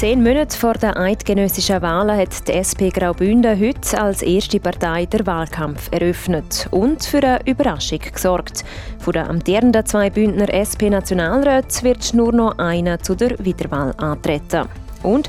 Zehn 0.00 0.22
Monate 0.22 0.56
vor 0.56 0.72
der 0.72 0.96
eidgenössischen 0.96 1.82
Wahlen 1.82 2.16
hat 2.16 2.48
die 2.48 2.52
SP 2.56 2.88
Graubünden 2.88 3.60
heute 3.60 4.00
als 4.00 4.22
erste 4.22 4.58
Partei 4.58 5.04
der 5.04 5.26
Wahlkampf 5.26 5.90
eröffnet 5.92 6.68
und 6.70 7.04
für 7.04 7.22
eine 7.22 7.40
Überraschung 7.44 7.98
gesorgt. 7.98 8.64
Von 8.98 9.12
den 9.12 9.26
amtierenden 9.26 9.84
zwei 9.84 10.08
Bündner 10.08 10.48
SP-Nationalräten 10.48 11.82
wird 11.82 12.14
nur 12.14 12.32
noch 12.32 12.56
einer 12.56 12.98
zu 13.00 13.14
der 13.14 13.38
Wiederwahl 13.44 13.92
antreten. 13.98 14.70
Und 15.02 15.28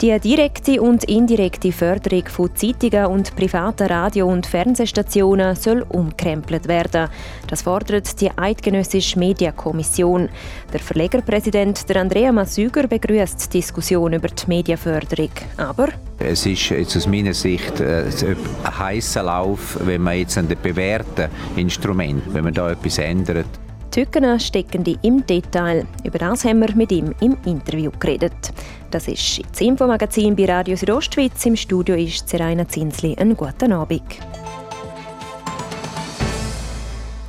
die 0.00 0.18
direkte 0.20 0.80
und 0.80 1.04
indirekte 1.04 1.72
Förderung 1.72 2.26
von 2.26 2.54
Zeitungen 2.54 3.06
und 3.06 3.34
privaten 3.34 3.88
Radio- 3.88 4.28
und 4.28 4.46
Fernsehstationen 4.46 5.56
soll 5.56 5.84
umkrempelt 5.88 6.68
werden. 6.68 7.08
Das 7.48 7.62
fordert 7.62 8.20
die 8.20 8.30
Eidgenössische 8.36 9.18
Medienkommission. 9.18 10.28
Der 10.72 10.80
Verlegerpräsident 10.80 11.84
Andrea 11.96 12.30
Massüger 12.30 12.86
begrüßt 12.86 13.52
die 13.52 13.58
Diskussion 13.58 14.12
über 14.12 14.28
die 14.28 14.46
Medienförderung. 14.46 15.30
Aber 15.56 15.88
es 16.20 16.46
ist 16.46 16.70
jetzt 16.70 16.96
aus 16.96 17.06
meiner 17.08 17.34
Sicht 17.34 17.80
äh, 17.80 18.04
ein 18.04 18.78
heißer 18.78 19.24
Lauf, 19.24 19.78
wenn 19.84 20.02
man 20.02 20.18
jetzt 20.18 20.38
an 20.38 20.48
den 20.48 20.60
bewährten 20.62 21.28
Instrument, 21.56 22.22
wenn 22.32 22.44
man 22.44 22.54
da 22.54 22.70
etwas 22.70 22.98
ändert. 22.98 23.46
Die 23.94 24.04
Tücken 24.04 24.38
stecken 24.38 24.84
die 24.84 24.98
im 25.02 25.26
Detail. 25.26 25.86
Über 26.04 26.18
das 26.18 26.44
haben 26.44 26.60
wir 26.60 26.74
mit 26.76 26.92
ihm 26.92 27.14
im 27.20 27.36
Interview 27.46 27.90
geredet. 27.98 28.52
Das 28.90 29.06
ist 29.06 29.42
das 29.50 29.60
Infomagazin 29.60 30.34
bei 30.34 30.46
Radio 30.46 30.74
Südostschweiz. 30.74 31.44
Im 31.44 31.56
Studio 31.56 31.94
ist 31.94 32.28
Seraina 32.28 32.66
Zinsli. 32.66 33.14
Einen 33.18 33.36
guten 33.36 33.72
Abend. 33.72 34.02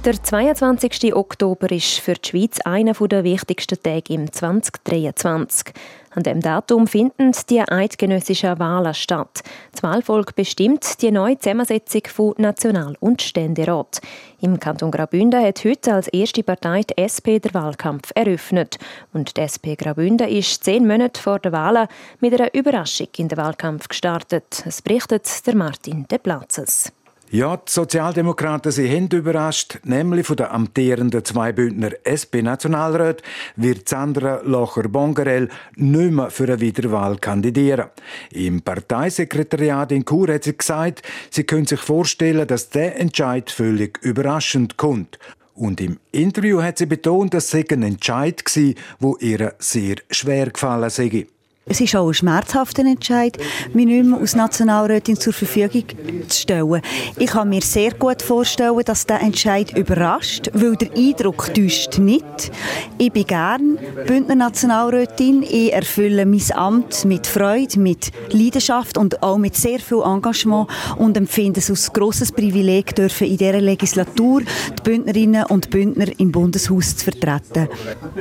Der 0.06 0.24
22. 0.24 1.14
Oktober 1.14 1.70
ist 1.74 2.00
für 2.00 2.14
die 2.14 2.30
Schweiz 2.30 2.62
einer 2.62 2.94
der 2.94 3.26
wichtigsten 3.26 3.84
Tage 3.84 4.14
im 4.14 4.32
2023. 4.32 5.74
An 6.12 6.24
dem 6.24 6.40
Datum 6.40 6.88
finden 6.88 7.34
die 7.50 7.60
eidgenössischen 7.60 8.58
Wahlen 8.60 8.94
statt. 8.94 9.42
Das 9.74 9.84
Wahlvolk 9.84 10.36
bestimmt 10.36 11.02
die 11.02 11.12
neue 11.12 11.38
Zusammensetzung 11.38 12.04
von 12.08 12.34
National- 12.38 12.96
und 13.02 13.22
Ständerat. 13.22 14.00
Im 14.40 14.58
Kanton 14.62 14.90
Graubünden 14.90 15.44
hat 15.44 15.66
heute 15.66 15.94
als 15.94 16.08
erste 16.08 16.44
Partei 16.44 16.84
die 16.84 16.98
SP 16.98 17.44
den 17.44 17.54
Wahlkampf 17.54 18.14
eröffnet. 18.16 18.80
Und 19.12 19.36
die 19.36 19.42
SP 19.44 19.76
Graubünden 19.76 20.30
ist 20.30 20.64
zehn 20.64 20.88
Monate 20.88 21.22
vor 21.22 21.40
der 21.40 21.52
Wahlen 21.52 21.90
mit 22.22 22.34
einer 22.34 22.54
Überraschung 22.54 23.10
in 23.18 23.28
den 23.28 23.38
Wahlkampf 23.38 23.90
gestartet. 23.90 24.64
Es 24.66 24.82
berichtet 24.82 25.46
der 25.46 25.58
Martin 25.58 26.08
De 26.08 26.20
Platzes. 26.20 26.94
Ja, 27.32 27.58
die 27.58 27.72
Sozialdemokraten 27.72 28.72
sie 28.72 28.90
haben 28.90 29.08
überrascht, 29.10 29.78
nämlich 29.84 30.26
von 30.26 30.36
den 30.36 30.48
amtierenden 30.48 31.24
zwei 31.24 31.52
Bündner 31.52 31.92
SP-Nationalräten 32.02 33.24
wird 33.56 33.88
Sandra 33.88 34.42
Locher-Bongerell 34.44 35.48
nicht 35.76 36.12
mehr 36.12 36.32
für 36.32 36.46
eine 36.46 36.60
Wiederwahl 36.60 37.18
kandidieren. 37.18 37.90
Im 38.32 38.64
Parteisekretariat 38.64 39.92
in 39.92 40.06
Chur 40.06 40.34
hat 40.34 40.46
sie 40.46 40.58
gesagt, 40.58 41.04
sie 41.30 41.44
können 41.44 41.68
sich 41.68 41.82
vorstellen, 41.82 42.48
dass 42.48 42.72
der 42.72 43.00
Entscheid 43.00 43.52
völlig 43.52 44.00
überraschend 44.02 44.78
kommt. 44.78 45.20
Und 45.54 45.82
im 45.82 46.00
Interview 46.12 46.64
hat 46.64 46.80
sie 46.80 46.88
betont, 46.88 47.36
dass 47.36 47.54
es 47.54 47.72
ein 47.72 47.84
Entscheid 47.84 48.42
war, 48.44 48.74
wo 49.00 49.18
ihr 49.18 49.54
sehr 49.60 49.98
schwer 50.10 50.50
gefallen 50.50 50.90
sei. 50.90 51.28
Es 51.70 51.80
ist 51.80 51.96
auch 51.96 52.08
ein 52.08 52.16
schmerzhafter 52.16 52.84
Entscheid, 52.84 53.38
mich 53.74 53.86
nicht 53.86 54.04
mehr 54.04 54.20
als 54.20 54.36
Nationalrätin 54.36 55.18
zur 55.18 55.34
Verfügung 55.34 55.84
zu 56.28 56.42
stellen. 56.42 56.82
Ich 57.18 57.30
kann 57.30 57.50
mir 57.50 57.62
sehr 57.62 57.92
gut 57.92 58.24
vorstellen, 58.24 58.82
dass 58.86 59.06
der 59.06 59.22
Entscheid 59.22 59.78
überrascht, 59.78 60.50
weil 60.54 60.76
der 60.76 60.92
Eindruck 60.98 61.54
täuscht 61.54 62.00
nicht. 62.00 62.52
Ich 62.98 63.12
bin 63.12 63.26
gern 63.26 63.78
Bündner 64.08 64.34
Nationalrätin. 64.34 65.44
Ich 65.44 65.72
erfülle 65.72 66.26
mein 66.26 66.42
Amt 66.56 67.06
mit 67.06 67.28
Freude, 67.28 67.80
mit 67.80 68.12
Leidenschaft 68.32 68.98
und 68.98 69.22
auch 69.22 69.38
mit 69.38 69.56
sehr 69.56 69.80
viel 69.80 70.02
Engagement 70.04 70.68
und 70.98 71.18
empfinde 71.18 71.60
es 71.60 71.70
als 71.70 71.94
grosses 71.94 72.32
Privileg, 72.32 72.96
dürfen 72.96 73.28
in 73.28 73.38
dieser 73.38 73.62
Legislatur 73.62 74.42
die 74.42 74.82
Bündnerinnen 74.84 75.46
und 75.46 75.70
Bündner 75.70 76.08
im 76.18 76.32
Bundeshaus 76.32 76.96
zu 76.96 77.04
vertreten. 77.06 77.68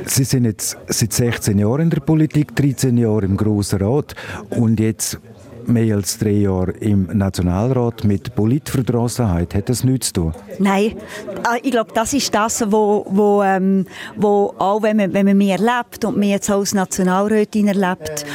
Sie 0.05 0.23
sind 0.23 0.45
jetzt 0.45 0.77
seit 0.87 1.13
16 1.13 1.57
Jahren 1.57 1.81
in 1.81 1.89
der 1.89 2.01
Politik, 2.01 2.55
13 2.55 2.95
Jahre 2.95 3.25
im 3.25 3.38
Grossen 3.39 3.79
Rat. 3.81 4.15
Und 4.49 4.79
jetzt 4.79 5.19
mehr 5.69 5.95
als 5.95 6.17
drei 6.17 6.31
Jahre 6.31 6.71
im 6.71 7.07
Nationalrat 7.13 8.03
mit 8.03 8.35
Politverdrossenheit. 8.35 9.55
Hat 9.55 9.69
das 9.69 9.83
nichts 9.83 10.07
zu 10.07 10.13
tun? 10.13 10.33
Nein, 10.59 10.95
ah, 11.43 11.55
ich 11.61 11.71
glaube, 11.71 11.91
das 11.93 12.13
ist 12.13 12.33
das, 12.33 12.63
wo, 12.71 13.05
wo, 13.09 13.43
ähm, 13.43 13.85
wo 14.15 14.53
auch 14.57 14.81
wenn 14.81 14.97
man, 14.97 15.13
wenn 15.13 15.25
man 15.25 15.37
mich 15.37 15.51
erlebt 15.51 16.03
und 16.05 16.17
mich 16.17 16.29
jetzt 16.29 16.49
als 16.49 16.73
Nationalrätin 16.73 17.67
erlebt, 17.67 18.25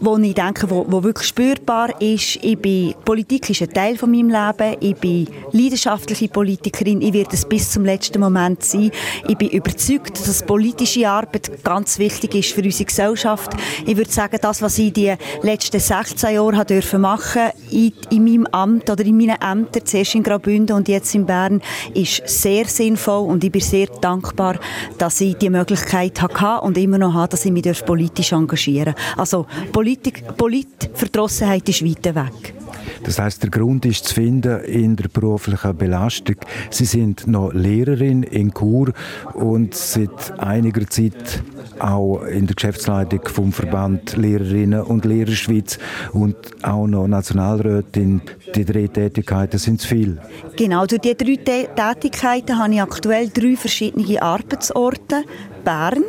wo 0.00 0.16
ich 0.18 0.34
denke, 0.34 0.70
wo, 0.70 0.86
wo 0.88 1.02
wirklich 1.02 1.28
spürbar 1.28 2.00
ist, 2.00 2.38
ich 2.42 2.58
bin, 2.58 2.94
Politik 3.04 3.50
ist 3.50 3.62
ein 3.62 3.72
Teil 3.72 3.96
von 3.96 4.10
meinem 4.10 4.28
Leben, 4.28 4.76
ich 4.80 4.96
bin 4.96 5.28
leidenschaftliche 5.52 6.28
Politikerin, 6.28 7.02
ich 7.02 7.12
werde 7.12 7.30
es 7.34 7.44
bis 7.44 7.70
zum 7.70 7.84
letzten 7.84 8.20
Moment 8.20 8.62
sein. 8.64 8.90
Ich 9.26 9.36
bin 9.36 9.48
überzeugt, 9.50 10.18
dass 10.18 10.42
politische 10.42 11.08
Arbeit 11.08 11.62
ganz 11.64 11.98
wichtig 11.98 12.34
ist 12.34 12.52
für 12.52 12.62
unsere 12.62 12.86
Gesellschaft. 12.86 13.52
Ich 13.86 13.96
würde 13.96 14.10
sagen, 14.10 14.38
das, 14.40 14.62
was 14.62 14.78
ich 14.78 14.92
die 14.92 15.14
letzten 15.42 15.80
16 15.80 16.34
Jahre 16.34 16.56
habe 16.56 16.77
dürfen 16.78 17.00
machen 17.00 17.50
in, 17.70 17.92
in 18.10 18.24
meinem 18.24 18.46
Amt 18.46 18.88
oder 18.88 19.04
in 19.04 19.16
meinen 19.16 19.40
Ämtern, 19.40 19.84
zuerst 19.84 20.14
in 20.14 20.22
Graubünden 20.22 20.76
und 20.76 20.88
jetzt 20.88 21.14
in 21.14 21.26
Bern, 21.26 21.60
ist 21.94 22.22
sehr 22.26 22.66
sinnvoll 22.66 23.28
und 23.28 23.42
ich 23.42 23.50
bin 23.50 23.60
sehr 23.60 23.86
dankbar, 24.00 24.60
dass 24.96 25.20
ich 25.20 25.36
die 25.36 25.50
Möglichkeit 25.50 26.20
hatte 26.22 26.64
und 26.64 26.78
immer 26.78 26.98
noch 26.98 27.14
habe, 27.14 27.28
dass 27.28 27.44
ich 27.44 27.52
mich 27.52 27.84
politisch 27.84 28.32
engagieren 28.32 28.94
darf. 28.94 29.18
Also 29.18 29.46
Politik, 29.72 30.22
Politverdrossenheit 30.36 31.68
ist 31.68 31.84
weit 31.84 32.14
weg. 32.14 32.54
Das 33.02 33.18
heißt, 33.18 33.42
der 33.42 33.50
Grund 33.50 33.84
ist 33.86 34.04
zu 34.04 34.14
finden 34.14 34.60
in 34.64 34.96
der 34.96 35.08
beruflichen 35.08 35.76
Belastung. 35.76 36.36
Sie 36.70 36.84
sind 36.84 37.26
noch 37.26 37.52
Lehrerin 37.52 38.22
in 38.22 38.52
Chur 38.52 38.92
und 39.34 39.74
seit 39.74 40.38
einiger 40.38 40.88
Zeit 40.88 41.42
auch 41.80 42.22
in 42.22 42.46
der 42.46 42.54
Geschäftsleitung 42.54 43.20
vom 43.26 43.52
Verband 43.52 44.16
Lehrerinnen 44.16 44.82
und 44.82 45.04
Lehrer 45.04 45.32
Schweiz 45.32 45.78
und 46.12 46.36
auch 46.62 46.86
noch 46.86 47.06
Nationalrätin. 47.06 48.22
Die 48.54 48.64
drei 48.64 48.86
Tätigkeiten 48.88 49.58
sind 49.58 49.80
zu 49.80 49.88
viel. 49.88 50.18
Genau, 50.56 50.86
durch 50.86 51.02
diese 51.02 51.14
drei 51.16 51.68
Tätigkeiten 51.74 52.58
habe 52.58 52.74
ich 52.74 52.82
aktuell 52.82 53.28
drei 53.28 53.56
verschiedene 53.56 54.22
Arbeitsorte. 54.22 55.24
Bern, 55.64 56.04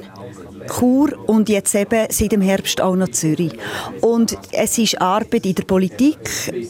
Chur 0.68 1.09
und 1.28 1.50
jetzt 1.50 1.75
eben 1.75 2.08
seit 2.09 2.31
dem 2.31 2.42
Herbst 2.42 2.81
auch 2.81 2.96
noch 2.96 3.09
Zürich. 3.09 3.53
Und 4.02 4.38
es 4.52 4.78
ist 4.78 5.02
Arbeit 5.02 5.46
in 5.46 5.56
der 5.56 5.64
Politik 5.64 6.18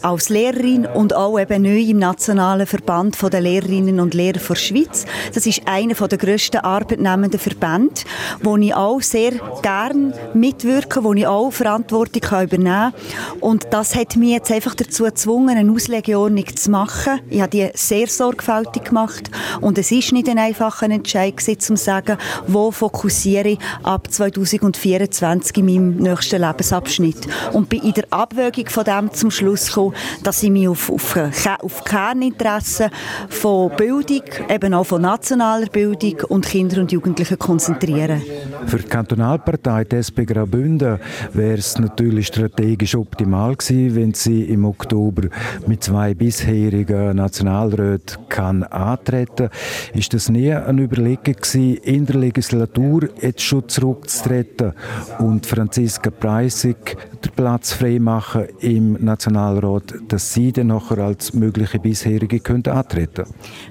als 0.02 0.30
Lehrerin 0.30 0.86
und 0.86 1.16
auch 1.16 1.40
eben 1.40 1.64
neu 1.64 1.80
im 1.80 2.00
Nationalen 2.00 2.68
Verband 2.68 3.18
der 3.22 3.42
Lehrerinnen 3.42 4.00
und 4.00 4.14
Lehrer 4.14 4.40
der 4.40 4.56
Schweiz. 4.56 5.06
Das 5.34 5.46
ist 5.46 5.62
einer 5.66 5.94
der 5.94 6.18
grössten 6.18 6.58
arbeitnehmenden 6.58 7.40
Verbände, 7.40 8.02
wo 8.42 8.58
ich 8.58 8.74
auch 8.74 9.02
sehr 9.02 9.34
gern 9.62 10.14
mitwirke, 10.34 11.04
wo 11.04 11.14
ich 11.14 11.28
auch 11.28 11.52
Verantwortung 11.52 12.22
kann 12.22 12.46
übernehmen 12.46 12.94
kann. 12.94 13.40
Und 13.40 13.68
das 13.72 13.96
hat 13.96 14.16
mich 14.16 14.32
jetzt 14.32 14.52
einfach 14.52 14.76
dazu 14.76 15.04
gezwungen, 15.04 15.58
eine 15.58 15.72
Auslegeordnung 15.72 16.56
zu 16.56 16.72
machen. 16.72 17.20
Ich 17.30 17.42
habe 17.42 17.50
die 17.50 17.70
sehr 17.74 18.08
sorgfältig 18.08 18.86
gemacht 18.86 19.30
und 19.62 19.78
es 19.78 19.92
ist 19.92 20.12
nicht 20.12 20.30
ein 20.30 20.40
einfacher 20.40 20.90
Entscheid 20.90 21.38
gewesen, 21.38 21.60
zu 21.60 21.76
sagen, 21.76 22.18
wo 22.48 22.72
fokussiere 22.72 23.50
ich 23.50 23.60
ab 23.84 24.12
2024 24.12 25.58
in 25.58 25.66
meinem 25.66 25.98
nächsten 25.98 26.42
Lebensabschnitt. 26.42 27.28
Und 27.54 27.70
bin 27.70 27.82
in 27.84 27.94
der 27.94 28.06
Abwägung 28.10 28.68
von 28.68 28.84
dem 28.84 29.14
zum 29.14 29.32
Schluss 29.32 29.68
gekommen, 29.68 29.96
dass 30.24 30.44
ich 30.44 30.50
mich 30.50 30.68
auf, 30.68 30.90
auf, 30.90 31.18
auf 31.62 31.84
Kerninteressen 31.84 32.90
von 33.30 33.72
Bildung, 33.76 34.24
eben 34.50 34.74
auch 34.74 34.86
von 34.86 35.02
nationaler 35.02 35.68
Bildung 35.68 36.22
und 36.30 36.46
Kinder 36.46 36.82
und 36.82 36.92
Jugendlichen 36.92 37.40
konzentriere. 37.40 38.22
Für 38.66 38.78
die 38.78 38.84
Kantonalpartei 38.84 39.86
die 39.86 39.96
SP 39.98 40.26
Graubünden 40.26 41.00
wäre 41.34 41.58
es 41.58 41.78
natürlich 41.78 42.28
strategisch 42.28 42.96
optimal 42.96 43.56
gewesen, 43.56 43.96
wenn 43.96 44.14
sie 44.14 44.44
im 44.44 44.66
Oktober 44.66 45.30
mit 45.68 45.84
zwei 45.84 46.14
bisherigen 46.14 47.16
Nationalräten 47.16 48.18
kann 48.30 48.64
antreten. 48.64 49.50
Ist 49.94 50.14
das 50.14 50.30
nie 50.30 50.54
eine 50.54 50.82
Überlegung 50.82 51.36
gewesen, 51.36 51.78
in 51.78 52.06
der 52.06 52.16
Legislatur 52.16 53.10
jetzt 53.22 53.42
schon 53.42 53.69
zurückzutreten 53.70 54.74
und 55.20 55.46
Franziska 55.46 56.10
Preissig 56.10 56.98
den 57.24 57.32
Platz 57.32 57.74
freimachen 57.74 58.48
im 58.60 58.94
Nationalrat, 59.04 59.94
dass 60.08 60.34
sie 60.34 60.52
dann 60.52 60.68
nachher 60.68 61.00
als 61.00 61.34
mögliche 61.34 61.80
bisherige 61.80 62.40
könnte 62.40 62.74
antreten 62.74 63.26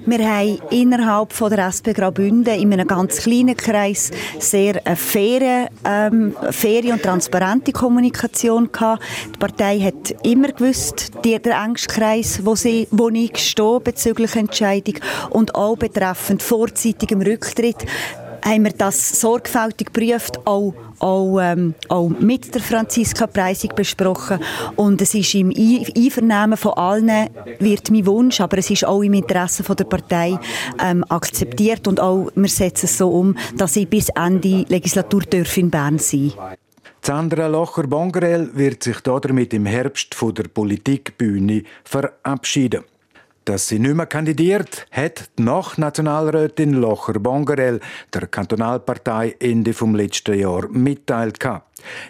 Wir 0.05 0.19
haben 0.19 0.59
innerhalb 0.71 1.33
von 1.33 1.49
der 1.49 1.67
SP 1.67 1.93
Graubünden 1.93 2.59
in 2.59 2.73
einem 2.73 2.87
ganz 2.87 3.17
kleinen 3.17 3.57
Kreis 3.57 4.11
sehr 4.39 4.81
eine 4.85 4.95
faire, 4.95 5.69
ähm, 5.83 6.35
faire 6.51 6.93
und 6.93 7.03
transparente 7.03 7.71
Kommunikation 7.71 8.71
gehabt. 8.71 9.03
Die 9.33 9.39
Partei 9.39 9.79
hat 9.79 10.15
immer 10.23 10.49
gewusst, 10.49 11.11
der 11.23 11.39
Ängstkreis, 11.43 12.45
wo, 12.45 12.55
sie, 12.55 12.87
wo 12.91 13.09
ich 13.09 13.37
stehe 13.37 13.79
bezüglich 13.79 14.35
Entscheidung 14.35 14.95
und 15.29 15.55
auch 15.55 15.77
betreffend 15.77 16.41
vorzeitigem 16.41 17.21
Rücktritt 17.21 17.85
haben 18.43 18.63
wir 18.63 18.71
das 18.71 19.19
sorgfältig 19.19 19.93
geprüft, 19.93 20.39
auch, 20.45 20.73
auch, 20.99 21.39
ähm, 21.39 21.73
auch 21.87 22.09
mit 22.09 22.53
der 22.53 22.61
Franziska 22.61 23.27
Preisig 23.27 23.75
besprochen. 23.75 24.39
Und 24.75 25.01
es 25.01 25.13
ist 25.13 25.33
im 25.35 25.49
Einvernehmen 25.49 26.57
von 26.57 26.73
allen, 26.73 27.29
wird 27.59 27.91
mein 27.91 28.05
Wunsch, 28.05 28.41
aber 28.41 28.57
es 28.57 28.69
ist 28.69 28.85
auch 28.85 29.01
im 29.01 29.13
Interesse 29.13 29.63
von 29.63 29.75
der 29.75 29.85
Partei 29.85 30.37
ähm, 30.83 31.03
akzeptiert 31.09 31.87
und 31.87 31.99
auch, 31.99 32.31
wir 32.35 32.49
setzen 32.49 32.85
es 32.85 32.97
so 32.97 33.09
um, 33.09 33.35
dass 33.55 33.75
ich 33.75 33.87
bis 33.87 34.09
Ende 34.09 34.65
Legislatur 34.67 35.23
in 35.55 35.69
Bern 35.69 35.97
sein 35.97 36.33
Sandra 37.01 37.47
Locher-Bongerel 37.47 38.51
wird 38.55 38.83
sich 38.83 38.99
damit 38.99 39.53
im 39.53 39.65
Herbst 39.65 40.13
von 40.13 40.33
der 40.33 40.43
Politikbühne 40.43 41.63
verabschieden. 41.85 42.83
Dass 43.49 43.67
sie 43.67 43.79
nicht 43.79 43.95
mehr 43.95 44.05
kandidiert, 44.05 44.85
hat 44.91 45.31
die 45.39 45.41
Nationalrätin 45.41 46.73
Locher 46.73 47.13
Bongerel 47.13 47.79
der 48.13 48.27
Kantonalpartei 48.27 49.37
Ende 49.39 49.73
vom 49.73 49.95
letzten 49.95 50.37
Jahr 50.37 50.67
mitteilt. 50.69 51.39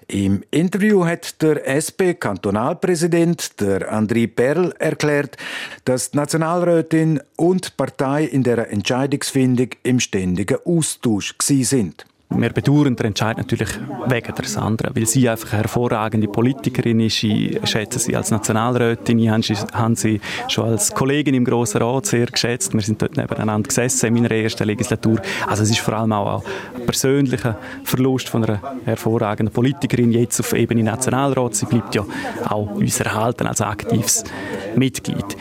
Im 0.09 0.43
Interview 0.51 1.05
hat 1.05 1.41
der 1.41 1.65
SP-Kantonalpräsident, 1.65 3.61
der 3.61 3.89
André 3.89 4.27
Perl, 4.27 4.73
erklärt, 4.79 5.37
dass 5.85 6.11
die 6.11 6.17
Nationalrätin 6.17 7.21
und 7.37 7.67
die 7.67 7.71
Partei 7.77 8.25
in 8.25 8.43
der 8.43 8.69
Entscheidungsfindung 8.69 9.69
im 9.83 10.01
ständigen 10.01 10.57
Austausch 10.65 11.35
sind. 11.39 12.05
Wir 12.31 12.49
bedauern 12.49 12.95
den 12.95 13.07
Entscheid 13.07 13.37
natürlich 13.37 13.69
wegen 14.07 14.35
der 14.35 14.45
Sandra, 14.45 14.91
weil 14.93 15.07
sie 15.07 15.27
einfach 15.27 15.51
eine 15.51 15.63
hervorragende 15.63 16.27
Politikerin 16.27 16.99
ist. 16.99 17.23
Ich 17.23 17.59
schätze 17.67 17.97
sie 17.97 18.15
als 18.15 18.29
Nationalrätin, 18.29 19.17
ich 19.19 19.29
habe 19.29 19.95
sie 19.95 20.21
schon 20.47 20.69
als 20.69 20.93
Kollegin 20.93 21.33
im 21.33 21.43
Grossen 21.43 21.81
Rat 21.81 22.05
sehr 22.05 22.27
geschätzt. 22.27 22.73
Wir 22.73 22.81
sind 22.81 23.01
dort 23.01 23.17
nebeneinander 23.17 23.67
gesessen 23.67 24.07
in 24.07 24.13
meiner 24.13 24.31
ersten 24.31 24.63
Legislatur. 24.65 25.19
Also 25.47 25.63
es 25.63 25.71
ist 25.71 25.79
vor 25.79 25.95
allem 25.95 26.13
auch 26.13 26.43
ein 26.75 26.85
persönlicher 26.85 27.57
Verlust 27.83 28.29
von 28.29 28.45
einer 28.45 28.61
hervorragenden 28.85 29.51
Politikerin, 29.51 30.11
jetzt 30.11 30.39
auf 30.39 30.53
Ebene 30.53 30.83
Nationalrat. 30.83 31.55
Sie 31.55 31.65
bleibt 31.65 31.95
ja 31.95 32.05
auch 32.47 32.69
uns 32.75 32.99
erhalten 32.99 33.47
als 33.47 33.59
aktives 33.61 34.23
Mitglied. 34.75 35.35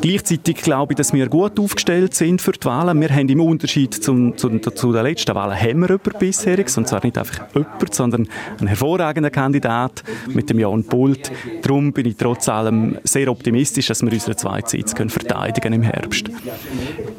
Gleichzeitig 0.00 0.56
glaube 0.56 0.92
ich, 0.92 0.96
dass 0.96 1.12
wir 1.12 1.28
gut 1.28 1.58
aufgestellt 1.58 2.14
sind 2.14 2.40
für 2.40 2.52
die 2.52 2.64
Wahlen. 2.64 3.00
Wir 3.00 3.10
haben 3.10 3.28
im 3.28 3.40
Unterschied 3.40 3.94
zum, 3.94 4.36
zu, 4.36 4.58
zu 4.58 4.92
den 4.92 5.02
letzten 5.02 5.34
Wahlen 5.34 5.58
haben 5.58 5.80
wir 5.80 5.88
jemanden 5.88 6.78
und 6.78 6.88
zwar 6.88 7.04
nicht 7.04 7.18
einfach 7.18 7.54
jemand, 7.54 7.94
sondern 7.94 8.28
einen 8.58 8.68
hervorragenden 8.68 9.32
Kandidat 9.32 10.02
mit 10.28 10.50
dem 10.50 10.58
Jan 10.58 10.84
Pult. 10.84 11.30
Darum 11.62 11.92
bin 11.92 12.06
ich 12.06 12.16
trotz 12.16 12.48
allem 12.48 12.98
sehr 13.04 13.30
optimistisch, 13.30 13.86
dass 13.88 14.02
wir 14.02 14.12
unsere 14.12 14.36
zweite 14.36 14.70
Sitz 14.70 14.94
können 14.94 15.10
verteidigen 15.10 15.72
im 15.72 15.82
Herbst. 15.82 16.30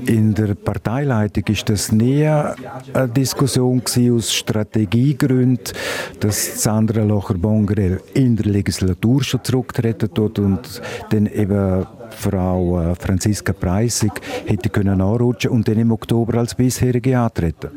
In 0.06 0.33
der 0.33 0.56
Parteileitung 0.56 1.44
ist 1.48 1.69
das 1.69 1.92
näher 1.92 2.56
eine 2.94 3.10
Diskussion 3.10 3.81
aus 4.12 4.33
Strategiegründen, 4.33 5.74
dass 6.19 6.63
Sandra 6.63 7.04
Locher-Bongerel 7.04 8.01
in 8.13 8.36
der 8.36 8.45
Legislatur 8.45 9.24
schon 9.24 9.44
zurücktreten 9.44 10.13
tut 10.13 10.39
und 10.39 10.81
dann 11.10 11.27
eben 11.27 11.86
Frau 12.12 12.82
äh, 12.82 12.96
Franziska 12.96 13.54
Preissig 13.54 14.12
hätte 14.46 14.70
können 14.70 15.02
anrutschen 15.02 15.52
und 15.52 15.68
dann 15.68 15.78
im 15.78 15.92
Oktober 15.92 16.40
als 16.40 16.56
bisherige 16.56 17.18
antreten. 17.20 17.70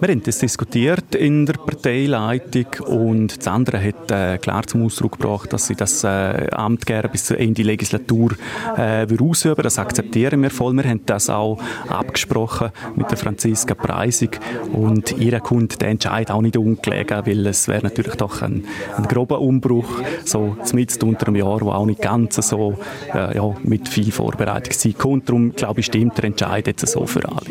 Wir 0.00 0.08
haben 0.08 0.22
das 0.22 0.38
diskutiert 0.38 1.14
in 1.14 1.46
der 1.46 1.54
Parteileitung 1.54 2.66
und 2.86 3.42
Sandra 3.42 3.78
hat 3.78 4.10
äh, 4.10 4.38
klar 4.38 4.66
zum 4.66 4.84
Ausdruck 4.84 5.18
gebracht, 5.18 5.52
dass 5.52 5.66
sie 5.66 5.74
das 5.74 6.04
äh, 6.04 6.48
Amt 6.52 6.86
gerne 6.86 7.08
bis 7.08 7.26
zur 7.26 7.38
Ende 7.38 7.62
Legislatur 7.62 8.32
äh, 8.76 9.06
ausüben 9.18 9.62
Das 9.62 9.78
akzeptieren 9.78 10.42
wir 10.42 10.50
voll. 10.50 10.74
Wir 10.74 10.84
haben 10.84 11.02
das 11.06 11.30
auch 11.30 11.58
abgesprochen 11.88 12.70
mit 12.94 13.10
der 13.10 13.18
Franziska 13.18 13.74
Preissig 13.74 14.38
und 14.72 15.18
ihr 15.18 15.38
kommt 15.40 15.80
der 15.80 15.88
Entscheid 15.88 16.30
auch 16.30 16.42
nicht 16.42 16.56
ungelegen, 16.56 17.22
weil 17.24 17.46
es 17.46 17.68
wäre 17.68 17.82
natürlich 17.82 18.14
doch 18.16 18.42
ein, 18.42 18.64
ein 18.96 19.04
grober 19.04 19.40
Umbruch, 19.40 19.88
so 20.24 20.56
mitten 20.72 21.08
unter 21.08 21.28
einem 21.28 21.36
Jahr, 21.36 21.60
wo 21.60 21.70
auch 21.70 21.86
nicht 21.86 22.02
ganz 22.02 22.36
so 22.36 22.78
äh, 23.14 23.36
ja, 23.36 23.54
mit 23.66 23.88
viel 23.88 24.12
Vorbereitungszeit 24.12 24.98
kommt. 24.98 25.28
Darum, 25.28 25.52
glaube 25.52 25.80
ich, 25.80 25.86
stimmt 25.86 26.16
der 26.18 26.24
Entscheid 26.24 26.66
jetzt 26.66 26.86
so 26.86 27.06
für 27.06 27.26
alle. 27.28 27.50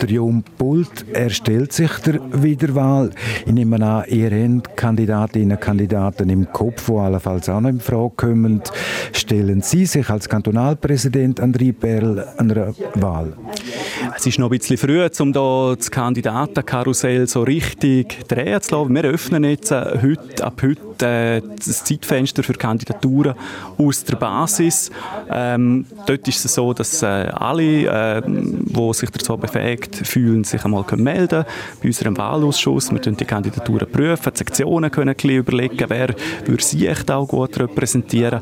Der 0.00 0.08
Jon 0.08 0.42
Pult, 0.58 1.06
er 1.12 1.30
stellt 1.30 1.72
sich 1.72 1.90
der 1.98 2.20
Wiederwahl. 2.32 3.10
Ich 3.46 3.52
nehme 3.52 3.76
an, 3.84 4.04
ihr 4.08 4.30
habt 4.30 4.76
Kandidatinnen 4.76 5.52
und 5.56 5.60
Kandidaten 5.60 6.30
im 6.30 6.50
Kopf, 6.52 6.86
die 6.86 6.92
allenfalls 6.92 7.48
auch 7.48 7.60
noch 7.60 7.70
in 7.70 7.80
Frage 7.80 8.12
kommen. 8.16 8.62
Stellen 9.12 9.62
Sie 9.62 9.86
sich 9.86 10.08
als 10.10 10.28
Kantonalpräsident 10.28 11.40
André 11.40 11.72
Perl 11.72 12.26
einer 12.36 12.74
Wahl? 12.94 13.32
Es 14.16 14.26
ist 14.26 14.38
noch 14.38 14.50
ein 14.50 14.58
bisschen 14.58 14.76
früh, 14.76 15.06
um 15.20 15.32
da 15.32 15.74
das 15.76 15.90
Kandidatenkarussell 15.90 17.26
so 17.26 17.42
richtig 17.42 18.26
drehen 18.28 18.60
zu 18.60 18.76
lassen. 18.76 18.94
Wir 18.94 19.04
öffnen 19.04 19.44
jetzt 19.44 19.70
äh, 19.70 19.98
heute, 20.02 20.44
ab 20.44 20.62
heute 20.62 21.06
äh, 21.06 21.42
das 21.56 21.84
Zeitfenster 21.84 22.42
für 22.42 22.54
Kandidaturen 22.54 23.34
aus 23.78 24.04
der 24.04 24.16
Basis. 24.16 24.90
Ähm, 25.30 25.86
dort 26.06 26.26
ist 26.28 26.44
es 26.44 26.54
so, 26.54 26.72
dass 26.72 27.02
äh, 27.02 27.06
alle, 27.06 27.62
äh, 27.62 28.22
die 28.72 28.92
sich 28.94 29.10
dazu 29.10 29.36
befähigt 29.36 29.96
fühlen, 29.96 30.44
sich 30.44 30.64
einmal 30.64 30.84
melden 30.96 31.44
bei 31.80 31.88
unserem 31.88 32.16
Wahlausschuss. 32.16 32.90
Wir 32.90 33.00
prüfen 33.00 33.16
die 33.16 33.24
Kandidaturen, 33.24 33.90
prüfen, 33.90 34.32
die 34.32 34.38
Sektionen 34.38 34.90
können 34.90 35.14
ein 35.16 35.30
überlegen, 35.30 35.84
wer 35.88 36.14
würde 36.44 36.62
sie 36.62 36.86
echt 36.86 37.10
auch 37.10 37.26
gut 37.26 37.58
repräsentieren. 37.58 38.40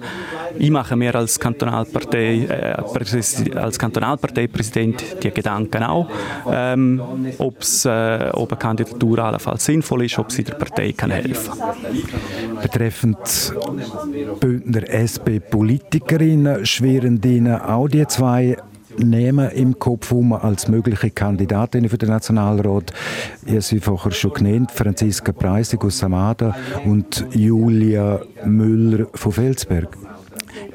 Ich 0.58 0.70
mache 0.70 0.96
mir 0.96 1.14
als 1.14 1.38
Kantonalpartei, 1.38 2.46
äh, 2.46 3.56
als 3.56 3.78
Kantonalparteipräsident 3.78 5.22
die 5.22 5.30
Gedanken 5.30 5.82
auch, 5.84 6.08
ähm, 6.50 7.00
ob's, 7.38 7.84
äh, 7.84 8.30
ob 8.32 8.52
eine 8.52 8.58
Kandidatur 8.58 9.18
allenfalls 9.20 9.64
sinnvoll 9.64 10.04
ist, 10.04 10.18
ob 10.18 10.32
sie 10.32 10.44
der 10.44 10.54
Partei 10.54 10.92
kann 10.92 11.10
helfen 11.10 11.52
kann. 11.58 12.60
Betreffend 12.62 13.52
Bündner 14.40 14.88
SP-Politikerinnen 14.88 16.66
schweren 16.66 17.20
Ihnen 17.22 17.60
auch 17.60 17.88
die 17.88 18.06
zwei 18.06 18.56
nehmen 18.98 19.50
im 19.50 19.78
Kopf 19.78 20.12
um 20.12 20.32
als 20.32 20.68
mögliche 20.68 21.10
Kandidatin 21.10 21.88
für 21.88 21.98
den 21.98 22.10
Nationalrat. 22.10 22.92
Ich 23.44 23.52
habe 23.52 23.62
sie 23.62 23.80
vorher 23.80 24.12
schon 24.12 24.32
genannt, 24.32 24.70
Franziska 24.72 25.32
Preisig 25.32 25.84
aus 25.84 25.98
Samada 25.98 26.54
und 26.84 27.26
Julia 27.32 28.20
Müller 28.44 29.06
von 29.14 29.32
Felsberg. 29.32 29.96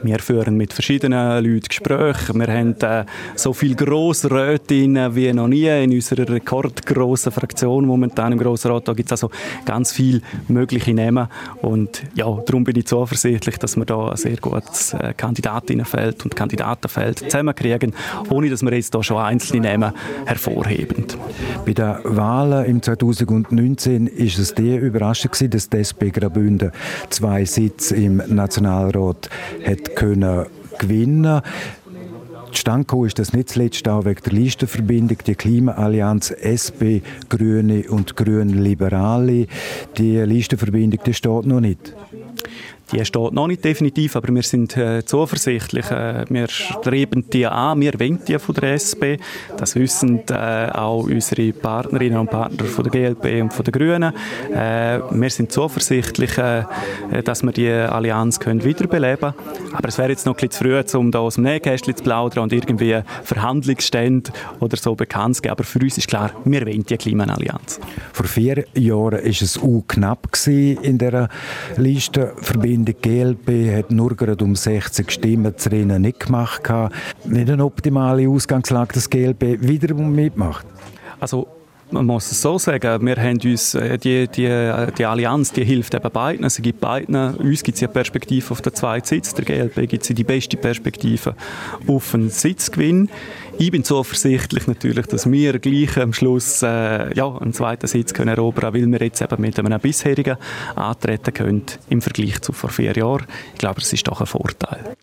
Wir 0.04 0.20
führen 0.20 0.58
mit 0.58 0.74
verschiedenen 0.74 1.44
Leuten 1.44 1.68
Gespräche. 1.70 2.34
Wir 2.34 2.48
haben 2.48 2.76
äh, 2.82 3.06
so 3.36 3.54
viele 3.54 3.76
Grossrätinnen 3.76 5.16
wie 5.16 5.32
noch 5.32 5.48
nie 5.48 5.68
in 5.68 5.94
unserer 5.94 6.28
rekordgroßen 6.28 7.32
Fraktion 7.32 7.86
momentan 7.86 8.34
im 8.34 8.40
Grossrat. 8.40 8.86
Da 8.86 8.94
gibt 8.94 9.08
es 9.08 9.24
also 9.24 9.32
ganz 9.64 9.94
viele 9.94 10.22
mögliche 10.50 10.94
Namen. 10.94 11.30
Und 11.62 12.04
ja, 12.16 12.26
darum 12.46 12.66
bin 12.66 12.76
ich 12.76 12.88
zuversichtlich, 12.88 13.58
dass 13.58 13.78
wir 13.78 13.86
da 13.86 14.10
ein 14.10 14.18
sehr 14.18 14.36
gutes 14.36 14.94
äh, 14.94 15.14
Kandidatinnenfeld 15.16 16.26
und 16.26 16.36
Kandidatenfeld 16.36 17.20
zusammenkriegen, 17.20 17.94
ohne 18.30 18.50
dass 18.50 18.62
wir 18.62 18.74
jetzt 18.74 18.94
da 18.94 19.02
schon 19.02 19.18
einzelne 19.18 19.70
Namen 19.70 19.94
hervorheben. 20.26 21.06
Bei 21.66 21.74
den 21.74 21.96
Wahlen 22.04 22.66
im 22.66 22.82
2019 22.82 24.08
ist 24.08 24.38
es 24.38 24.54
die 24.54 24.76
Überraschung 24.76 25.32
dass 25.50 25.70
die 25.70 25.78
SP 25.80 26.12
Graubünden 26.12 26.72
zwei 27.10 27.46
Sitze 27.46 27.96
im 27.96 28.22
Nationalrat 28.28 29.30
hat 29.66 29.93
können 29.96 30.46
gewinnen 30.80 31.42
Zustande 32.54 33.08
ist 33.08 33.18
das 33.18 33.34
nicht 33.34 33.50
zuletzt 33.50 33.88
auch 33.88 34.06
wegen 34.06 34.22
der 34.24 34.34
Listenverbindung, 34.34 35.18
die 35.26 35.34
Klimaallianz 35.34 36.30
SP, 36.32 37.02
Grüne 37.28 37.84
und 37.90 38.16
Grün-Liberale. 38.16 39.48
Die 39.98 40.18
Listenverbindung 40.20 41.00
die 41.04 41.14
steht 41.16 41.46
noch 41.46 41.60
nicht. 41.60 41.96
Die 42.92 43.04
steht 43.06 43.34
noch 43.34 43.48
nicht 43.48 43.64
definitiv, 43.64 44.16
aber 44.16 44.34
wir 44.34 44.44
sind 44.44 44.76
äh, 44.78 45.04
zuversichtlich. 45.06 45.90
Äh, 45.90 46.26
wir 46.30 46.48
streben 46.48 47.30
die 47.30 47.48
an, 47.48 47.80
wir 47.82 48.00
wollen 48.00 48.20
die 48.28 48.38
von 48.38 48.54
der 48.56 48.74
SP. 48.78 49.18
Das 49.58 49.76
wissen 49.76 50.22
äh, 50.30 50.70
auch 50.72 51.04
unsere 51.04 51.54
Partnerinnen 51.54 52.20
und 52.20 52.30
Partner 52.30 52.66
von 52.66 52.84
der 52.84 52.92
GLP 52.92 53.42
und 53.42 53.54
von 53.54 53.64
den 53.64 53.72
Grünen. 53.72 54.14
Äh, 54.54 55.00
wir 55.10 55.30
sind 55.30 55.52
zuversichtlich, 55.52 56.38
äh, 56.38 56.66
dass 57.24 57.42
wir 57.42 57.52
die 57.52 57.70
Allianz 57.70 58.40
können 58.40 58.64
wiederbeleben 58.64 59.34
können. 59.34 59.74
Aber 59.74 59.88
es 59.88 59.98
wäre 59.98 60.10
jetzt 60.10 60.26
noch 60.26 60.34
ein 60.34 60.48
bisschen 60.48 60.52
zu 60.52 60.92
früh, 60.92 61.00
um 61.00 61.10
da 61.10 61.20
aus 61.20 61.36
dem 61.36 61.46
Nähkästchen 61.46 61.96
zu 61.96 62.04
plaudern 62.04 62.44
und 62.44 62.54
irgendwie 62.54 63.00
Verhandlungsstände 63.24 64.32
oder 64.60 64.78
so 64.78 64.94
bekannt 64.94 65.42
geben. 65.42 65.54
Aber 65.54 65.64
für 65.64 65.80
uns 65.80 65.98
ist 65.98 66.10
klar, 66.10 66.32
wir 66.44 66.66
wollen 66.66 66.84
die 66.84 66.98
Klimaallianz. 66.98 67.80
Vor 68.12 68.26
vier 68.26 68.66
Jahren 68.76 69.14
war 69.14 69.24
es 69.24 69.58
auch 69.58 69.84
knapp 69.88 70.28
in 70.46 70.98
der 70.98 71.30
Liste. 71.78 72.34
Verbindung 72.42 72.73
GLP 72.76 73.76
hat 73.76 73.92
nur 73.92 74.16
gerade 74.16 74.44
um 74.44 74.56
60 74.56 75.12
Stimmen 75.12 75.58
zu 75.58 75.70
Rennen 75.70 76.02
nicht 76.02 76.22
gemacht. 76.22 76.62
Nicht 77.26 77.50
eine 77.50 77.66
optimale 77.66 78.28
Ausgangslage, 78.28 78.94
dass 78.94 79.10
GLP 79.10 79.62
wieder 79.62 79.94
mitmacht. 79.96 80.66
Also 81.20 81.48
man 81.94 82.06
muss 82.06 82.32
es 82.32 82.42
so 82.42 82.58
sagen, 82.58 83.06
wir 83.06 83.16
haben 83.18 83.40
uns, 83.44 83.76
äh, 83.76 83.98
die, 83.98 84.28
die, 84.28 84.46
äh, 84.46 84.92
die 84.92 85.06
Allianz, 85.06 85.52
die 85.52 85.64
hilft 85.64 85.94
eben 85.94 86.12
beiden, 86.12 86.50
sie 86.50 86.62
gibt 86.62 86.82
beiden, 86.82 87.16
uns 87.36 87.64
gibt 87.64 87.78
es 87.78 87.84
eine 87.84 87.94
Perspektive 87.94 88.52
auf 88.52 88.62
den 88.62 88.74
zweiten 88.74 89.06
Sitz, 89.06 89.34
der 89.36 89.46
GLP 89.46 89.88
gibt 89.88 90.10
es 90.10 90.16
die 90.16 90.24
beste 90.24 90.58
Perspektive 90.58 91.36
auf 91.88 92.14
einen 92.14 92.30
Sitzgewinn. 92.30 93.10
Ich 93.60 93.72
bin 93.72 93.84
zuversichtlich 93.84 94.68
natürlich, 94.68 95.06
dass 95.08 95.32
wir 95.32 95.60
gleich 95.60 95.98
am 95.98 96.12
Schluss 96.12 96.64
äh, 96.64 97.14
ja, 97.14 97.38
einen 97.38 97.54
zweiten 97.54 97.88
Sitz 97.88 98.14
können 98.14 98.36
erobern 98.36 98.74
können, 98.74 98.92
weil 98.92 99.00
wir 99.00 99.06
jetzt 99.08 99.22
eben 99.22 99.42
mit 99.42 99.60
einem 99.60 99.80
bisherigen 99.80 100.38
antreten 100.76 101.34
können 101.34 101.64
im 101.90 102.02
Vergleich 102.02 102.42
zu 102.42 102.52
vor 102.52 102.72
vier 102.72 102.94
Jahren. 102.94 103.28
Ich 103.54 103.60
glaube, 103.60 103.80
das 103.80 103.94
ist 103.94 104.08
doch 104.08 104.20
ein 104.20 104.28
Vorteil. 104.28 104.96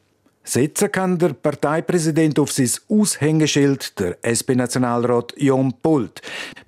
Setzen 0.43 0.91
kann 0.91 1.17
der 1.17 1.35
Parteipräsident 1.35 2.39
auf 2.41 2.51
sein 2.51 2.71
Aushängeschild, 2.89 3.99
der 4.01 4.19
SP-Nationalrat 4.25 5.35
Jon 5.37 5.73
Pult. 5.81 6.21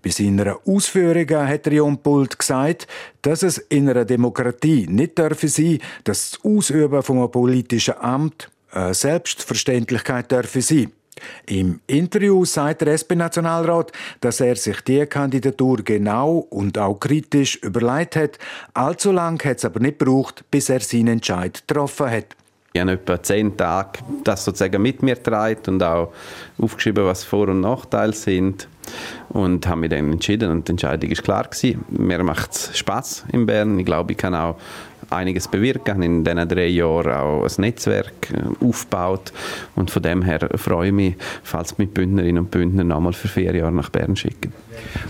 Bei 0.02 0.10
seiner 0.10 0.58
Ausführung 0.64 1.28
hat 1.30 1.66
Jon 1.66 1.98
Pult 1.98 2.38
gesagt, 2.38 2.86
dass 3.22 3.42
es 3.42 3.58
in 3.58 3.88
einer 3.88 4.04
Demokratie 4.04 4.86
nicht 4.88 5.18
dürfe 5.18 5.48
sein, 5.48 5.80
dass 6.04 6.30
das 6.30 6.44
Ausüben 6.44 7.02
von 7.02 7.18
einem 7.18 7.30
politischen 7.30 7.94
Amt 7.98 8.50
eine 8.70 8.94
Selbstverständlichkeit 8.94 10.30
dürfe 10.30 10.62
sein. 10.62 10.92
Im 11.46 11.80
Interview 11.86 12.44
sagt 12.44 12.80
der 12.80 12.94
SP-Nationalrat, 12.94 13.92
dass 14.20 14.40
er 14.40 14.56
sich 14.56 14.80
die 14.82 15.04
Kandidatur 15.06 15.78
genau 15.84 16.46
und 16.50 16.78
auch 16.78 16.98
kritisch 16.98 17.56
überlegt 17.56 18.16
hat. 18.16 18.38
Allzu 18.74 19.12
lange 19.12 19.38
hat 19.44 19.58
es 19.58 19.64
aber 19.64 19.80
nicht 19.80 19.98
gebraucht, 19.98 20.44
bis 20.50 20.68
er 20.68 20.80
seinen 20.80 21.08
Entscheid 21.08 21.62
getroffen 21.66 22.10
hat. 22.10 22.36
Ich 22.74 22.80
habe 22.80 22.92
etwa 22.92 23.22
zehn 23.22 23.54
Tage 23.54 23.98
das 24.24 24.46
sozusagen 24.46 24.80
mit 24.80 25.02
mir 25.02 25.16
getragen 25.16 25.60
und 25.66 25.82
auch 25.82 26.12
aufgeschrieben, 26.58 27.04
was 27.04 27.22
Vor- 27.22 27.48
und 27.48 27.60
Nachteile 27.60 28.14
sind 28.14 28.66
und 29.28 29.66
habe 29.66 29.80
mich 29.80 29.90
dann 29.90 30.10
entschieden 30.10 30.50
und 30.50 30.68
die 30.68 30.72
Entscheidung 30.72 31.10
ist 31.10 31.22
klar. 31.22 31.48
Mir 31.90 32.22
macht 32.22 32.52
es 32.52 32.78
Spaß 32.78 33.26
in 33.32 33.44
Bern. 33.44 33.78
Ich 33.78 33.84
glaube, 33.84 34.12
ich 34.12 34.18
kann 34.18 34.34
auch 34.34 34.56
einiges 35.12 35.48
bewirken, 35.48 36.02
in 36.02 36.24
diesen 36.24 36.48
drei 36.48 36.66
Jahren 36.66 37.12
auch 37.12 37.44
ein 37.44 37.52
Netzwerk 37.58 38.32
äh, 38.32 38.64
aufgebaut 38.64 39.32
und 39.76 39.90
von 39.90 40.02
dem 40.02 40.22
her 40.22 40.48
freue 40.56 40.88
ich 40.88 40.92
mich, 40.92 41.14
falls 41.42 41.78
mich 41.78 41.90
Bündnerinnen 41.90 42.44
und 42.44 42.50
Bündner 42.50 42.84
nochmal 42.84 43.12
für 43.12 43.28
vier 43.28 43.54
Jahre 43.54 43.72
nach 43.72 43.90
Bern 43.90 44.16
schicken. 44.16 44.52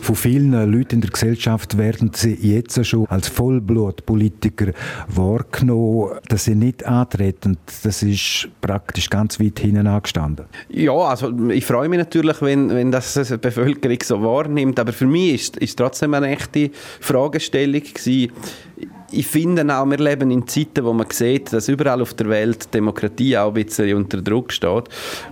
Von 0.01 0.17
vielen 0.17 0.53
Leuten 0.53 0.97
in 0.97 1.01
der 1.01 1.11
Gesellschaft 1.11 1.79
werden 1.79 2.11
sie 2.15 2.35
jetzt 2.35 2.85
schon 2.85 3.07
als 3.07 3.29
Vollblutpolitiker 3.29 4.73
wahrgenommen, 5.09 6.19
dass 6.29 6.45
sie 6.45 6.55
nicht 6.55 6.85
antreten. 6.85 7.59
Das 7.83 8.03
ist 8.03 8.49
praktisch 8.61 9.09
ganz 9.09 9.39
weit 9.41 9.61
hinten 9.61 9.87
angestanden. 9.87 10.47
Ja, 10.69 10.93
also 10.93 11.33
ich 11.51 11.65
freue 11.65 11.89
mich 11.89 11.99
natürlich, 11.99 12.43
wenn, 12.43 12.71
wenn 12.71 12.91
das 12.91 13.15
die 13.31 13.37
Bevölkerung 13.37 13.99
so 14.03 14.23
wahrnimmt, 14.23 14.79
aber 14.79 14.93
für 14.93 15.07
mich 15.07 15.35
ist, 15.35 15.57
ist 15.59 15.79
trotzdem 15.79 16.15
eine 16.15 16.29
echte 16.29 16.71
Fragestellung 17.01 17.83
gewesen 17.83 18.33
ich 19.13 19.27
finde 19.27 19.63
auch, 19.77 19.89
wir 19.89 19.99
leben 19.99 20.31
in 20.31 20.47
Zeiten, 20.47 20.85
wo 20.85 20.93
man 20.93 21.07
sieht, 21.11 21.53
dass 21.53 21.69
überall 21.69 22.01
auf 22.01 22.15
der 22.15 22.29
Welt 22.29 22.73
Demokratie 22.73 23.37
auch 23.37 23.49
ein 23.49 23.55
bisschen 23.55 23.95
unter 23.97 24.21
Druck 24.21 24.53
steht. 24.53 24.85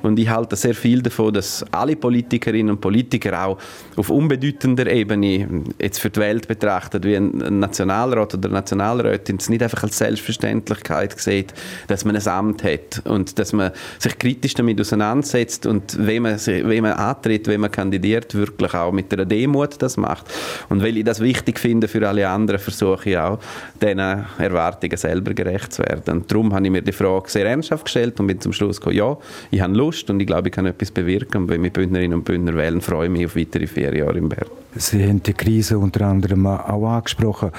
Und 0.02 0.18
ich 0.18 0.28
halte 0.28 0.56
sehr 0.56 0.74
viel 0.74 1.02
davon, 1.02 1.32
dass 1.32 1.64
alle 1.70 1.96
Politikerinnen 1.96 2.74
und 2.74 2.80
Politiker 2.80 3.46
auch 3.46 3.58
auf 3.96 4.10
unbedeutender 4.10 4.86
Ebene 4.86 5.64
jetzt 5.80 6.00
für 6.00 6.10
die 6.10 6.20
Welt 6.20 6.46
betrachtet, 6.48 7.04
wie 7.04 7.16
ein 7.16 7.58
Nationalrat 7.58 8.34
oder 8.34 8.48
Nationalrätin, 8.48 9.36
es 9.36 9.48
nicht 9.48 9.62
einfach 9.62 9.82
als 9.82 9.98
Selbstverständlichkeit 9.98 11.18
sieht, 11.18 11.54
dass 11.86 12.04
man 12.04 12.16
ein 12.16 12.28
Amt 12.28 12.62
hat 12.64 13.02
und 13.04 13.38
dass 13.38 13.52
man 13.52 13.72
sich 13.98 14.18
kritisch 14.18 14.54
damit 14.54 14.80
auseinandersetzt 14.80 15.66
und 15.66 15.96
wenn 15.98 16.22
man, 16.22 16.38
wenn 16.46 16.82
man 16.82 16.92
antritt, 16.92 17.46
wenn 17.48 17.60
man 17.60 17.70
kandidiert, 17.70 18.34
wirklich 18.34 18.74
auch 18.74 18.92
mit 18.92 19.12
einer 19.12 19.24
Demut 19.24 19.80
das 19.80 19.96
macht. 19.96 20.26
Und 20.68 20.82
weil 20.82 20.96
ich 20.96 21.04
das 21.04 21.20
wichtig 21.20 21.58
finde 21.58 21.88
für 21.88 22.06
alle 22.06 22.28
anderen, 22.28 22.60
versuche 22.60 23.10
ich 23.10 23.18
auch, 23.18 23.38
diesen 23.80 23.98
Erwartungen 23.98 24.96
selber 24.96 25.34
gerecht 25.34 25.72
zu 25.72 25.82
werden. 25.82 26.18
Und 26.18 26.30
darum 26.30 26.52
habe 26.54 26.64
ich 26.64 26.70
mir 26.70 26.82
die 26.82 26.92
Frage 26.92 27.28
sehr 27.28 27.46
ernsthaft 27.46 27.84
gestellt 27.84 28.18
und 28.20 28.26
bin 28.26 28.40
zum 28.40 28.52
Schluss 28.52 28.80
gekommen, 28.80 28.96
ja, 28.96 29.16
ich 29.50 29.60
habe 29.60 29.74
Lust 29.74 30.08
und 30.10 30.20
ich 30.20 30.26
glaube, 30.26 30.48
ich 30.48 30.54
kann 30.54 30.66
etwas 30.66 30.90
bewirken. 30.90 31.42
Und 31.42 31.48
wenn 31.48 31.62
wir 31.62 31.70
Bündnerinnen 31.70 32.18
und 32.18 32.24
Bündner 32.24 32.54
wählen, 32.54 32.80
freue 32.80 33.06
ich 33.06 33.12
mich 33.12 33.26
auf 33.26 33.36
weitere 33.36 33.66
vier 33.66 33.94
Jahre 33.94 34.18
in 34.18 34.28
Bern. 34.28 34.48
Sie 34.74 35.02
haben 35.04 35.22
die 35.22 35.32
Krise 35.32 35.78
unter 35.78 36.06
anderem 36.06 36.46
auch 36.46 36.88
angesprochen 36.88 37.50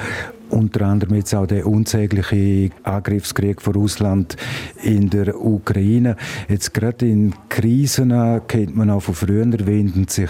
unter 0.51 0.86
anderem 0.86 1.15
jetzt 1.15 1.34
auch 1.34 1.46
der 1.46 1.65
unsägliche 1.65 2.72
Angriffskrieg 2.84 3.62
von 3.62 3.74
Russland 3.74 4.36
in 4.84 5.10
der 5.10 5.39
Ukraine. 5.39 6.18
Jetzt 6.50 6.74
gerade 6.74 7.08
in 7.08 7.34
Krisen 7.50 8.13
kennt 8.48 8.75
man 8.75 8.89
auch 8.89 9.01
von 9.01 9.15
früher, 9.15 9.46
wenden 9.65 10.08
sich 10.08 10.30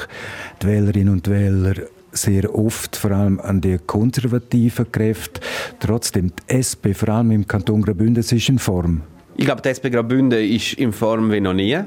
die 0.61 0.67
Wählerinnen 0.67 1.13
und 1.13 1.27
Wähler 1.27 1.73
sehr 2.11 2.53
oft 2.53 2.95
vor 2.95 3.11
allem 3.11 3.39
an 3.39 3.61
die 3.61 3.77
konservativen 3.77 4.91
Kräfte. 4.91 5.41
Trotzdem, 5.79 6.31
die 6.31 6.55
SP, 6.55 6.93
vor 6.93 7.09
allem 7.09 7.31
im 7.31 7.47
Kanton 7.47 7.81
Graubünden, 7.81 8.23
ist 8.23 8.49
in 8.49 8.59
Form. 8.59 9.01
Ich 9.37 9.45
glaube, 9.45 9.61
die 9.61 9.69
SP 9.73 9.89
Graubünden 9.89 10.39
ist 10.39 10.73
in 10.73 10.91
Form 10.91 11.31
wie 11.31 11.39
noch 11.39 11.53
nie. 11.53 11.79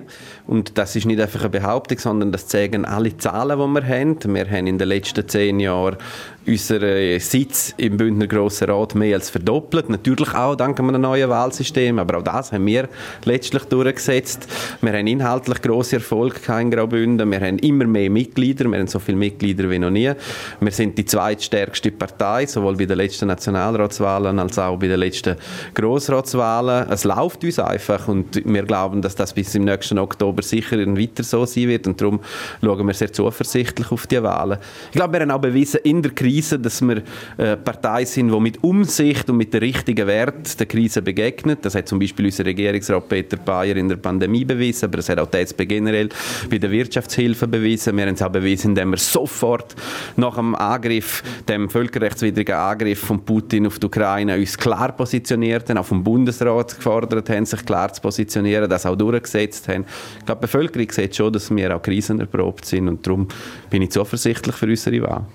Und 0.47 0.79
das 0.79 0.97
ist 0.97 1.05
nicht 1.05 1.21
einfach 1.21 1.41
eine 1.41 1.51
Behauptung, 1.51 1.99
sondern 1.99 2.33
das 2.33 2.49
zeigen 2.49 2.85
alle 2.85 3.17
Zahlen, 3.17 3.59
die 3.59 3.81
wir 3.81 3.87
haben. 3.87 4.35
Wir 4.35 4.51
haben 4.51 4.67
in 4.67 4.79
den 4.79 4.89
letzten 4.89 5.29
zehn 5.29 5.61
Jahren 5.61 5.97
unseren 6.47 7.19
Sitz 7.21 7.75
im 7.77 7.97
Bündner 7.97 8.27
Grossen 8.27 8.69
Rat 8.71 8.95
mehr 8.95 9.17
als 9.17 9.31
verdoppelt. 9.31 9.89
Natürlich 9.89 10.35
auch 10.35 10.55
dank 10.55 10.79
einem 10.79 11.01
neuen 11.01 11.29
Wahlsystem, 11.29 11.99
aber 11.99 12.19
auch 12.19 12.23
das 12.23 12.53
haben 12.53 12.67
wir 12.67 12.89
letztlich 13.25 13.65
durchgesetzt. 13.65 14.47
Wir 14.81 14.93
haben 14.93 15.07
inhaltlich 15.07 15.63
grosse 15.63 15.97
Erfolge 15.97 16.41
in 16.61 16.71
Graubünden. 16.71 17.31
Wir 17.31 17.41
haben 17.41 17.59
immer 17.59 17.87
mehr 17.87 18.11
Mitglieder. 18.11 18.67
Wir 18.67 18.79
haben 18.79 18.87
so 18.87 18.99
viele 18.99 19.17
Mitglieder 19.17 19.71
wie 19.71 19.79
noch 19.79 19.91
nie. 19.91 20.13
Wir 20.61 20.71
sind 20.71 20.99
die 20.99 21.05
zweitstärkste 21.05 21.91
Partei, 21.91 22.47
sowohl 22.47 22.77
bei 22.77 22.87
den 22.87 22.99
letzten 22.99 23.29
Nationalratswahlen 23.29 24.39
als 24.39 24.59
auch 24.59 24.79
bei 24.79 24.89
den 24.89 25.01
letzten 25.01 25.37
Grossratswahlen. 25.75 26.91
Es 26.91 27.05
läuft 27.05 27.45
uns 27.45 27.59
einfach 27.59 28.09
und 28.09 28.45
wir 28.45 28.65
glauben, 28.65 29.01
dass 29.01 29.15
das 29.15 29.33
bis 29.33 29.55
im 29.55 29.65
nächsten 29.65 29.99
Oktober 29.99 30.43
sicher 30.43 30.79
weiter 30.79 31.23
so 31.23 31.47
sein 31.47 31.69
wird 31.69 31.87
und 31.87 32.01
darum 32.01 32.21
schauen 32.61 32.87
wir 32.87 32.95
sehr 32.95 33.13
zuversichtlich 33.13 33.91
auf 33.91 34.07
die 34.07 34.23
Wahlen. 34.23 34.59
Ich 34.91 34.97
glaube, 34.97 35.15
wir 35.15 35.21
haben 35.21 35.31
auch 35.31 35.41
bewiesen 35.41 35.81
in 35.85 36.03
der 36.03 36.13
Krise, 36.13 36.34
Krise, 36.35 36.59
dass 36.59 36.83
wir 36.83 37.03
äh, 37.37 37.57
Partei 37.57 38.05
sind, 38.05 38.33
die 38.33 38.41
mit 38.41 38.65
Umsicht 38.65 39.31
und 39.31 39.37
mit 39.37 39.55
den 39.55 39.61
richtigen 39.61 40.07
Werten 40.09 40.43
der 40.59 40.67
Krise 40.67 41.01
begegnet. 41.01 41.61
Das 41.63 41.77
hat 41.77 41.87
zum 41.87 42.01
Beispiel 42.01 42.25
unser 42.25 42.45
Regierungsrat 42.45 43.09
Peter 43.09 43.37
Bayer 43.37 43.77
in 43.77 43.89
der 43.89 43.97
Pandemie 43.97 44.45
bewiesen, 44.45 44.87
aber 44.87 44.97
das 44.97 45.09
hat 45.09 45.21
auch 45.21 45.29
die 45.29 45.39
SP 45.47 45.63
generell 45.65 46.09
bei 46.51 46.59
der 46.59 46.73
Wirtschaftshilfe 46.73 47.47
bewiesen. 47.47 47.97
Wir 47.97 48.07
haben 48.07 48.15
es 48.15 48.23
auch 48.23 48.31
bewiesen, 48.31 48.71
indem 48.71 48.91
wir 48.91 48.97
sofort 48.97 49.77
nach 50.17 50.35
dem 50.35 50.57
Angriff, 50.57 51.23
dem 51.49 51.71
völkerrechtswidrigen 51.71 52.57
Angriff 52.57 52.99
von 52.99 53.25
Putin 53.25 53.69
auf 53.69 53.79
die 53.79 53.87
Ukraine, 53.87 54.37
uns 54.37 54.59
klar 54.59 54.91
positioniert 54.91 55.71
haben, 55.71 55.79
auch 55.79 55.87
vom 55.87 56.03
Bundesrat 56.03 56.75
gefordert 56.75 57.31
haben, 57.31 57.47
sich 57.47 57.65
klar 57.65 57.93
zu 57.93 58.03
positionieren, 58.03 58.69
das 58.69 58.87
auch 58.87 58.97
durchgesetzt 58.97 59.69
haben. 59.69 59.85
Ich 60.19 60.27
glaube, 60.27 60.41
die 60.41 60.47
Bevölkerung 60.47 60.91
sieht 60.91 61.15
schon, 61.15 61.33
dass 61.33 61.55
wir 61.55 61.77
auch 61.77 61.83
krisenerprobt 61.83 62.65
sind 62.65 62.89
und 62.89 63.07
darum 63.07 63.29
bin 63.71 63.83
ich 63.83 63.93
zuversichtlich 63.93 64.57
für 64.57 64.67
unsere 64.67 65.01
Wahl. 65.03 65.27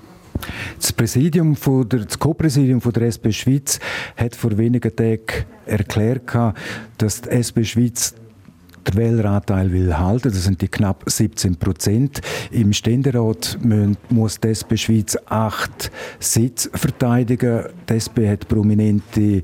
Das 0.79 0.93
Präsidium 0.93 1.55
von 1.55 1.87
der, 1.87 2.01
das 2.01 2.19
Co-Präsidium 2.19 2.81
von 2.81 2.93
der 2.93 3.03
SP 3.11 3.31
Schweiz 3.31 3.79
hat 4.15 4.35
vor 4.35 4.57
wenigen 4.57 4.95
Tagen 4.95 5.45
erklärt, 5.65 6.31
dass 6.97 7.21
die 7.21 7.29
SP 7.29 7.63
Schweiz 7.63 8.15
den 8.87 8.95
Wähleranteil 8.95 9.71
will 9.71 9.97
halten. 9.97 10.29
Das 10.29 10.43
sind 10.43 10.61
die 10.61 10.67
knapp 10.67 11.03
17 11.05 11.55
Prozent. 11.55 12.21
Im 12.51 12.73
Ständerat 12.73 13.57
muss 14.09 14.39
die 14.39 14.49
SP 14.53 14.77
Schweiz 14.77 15.17
acht 15.27 15.91
Sitze 16.19 16.69
verteidigen. 16.73 17.65
Die 17.89 17.93
SP 17.97 18.29
hat 18.29 18.47
prominente 18.47 19.43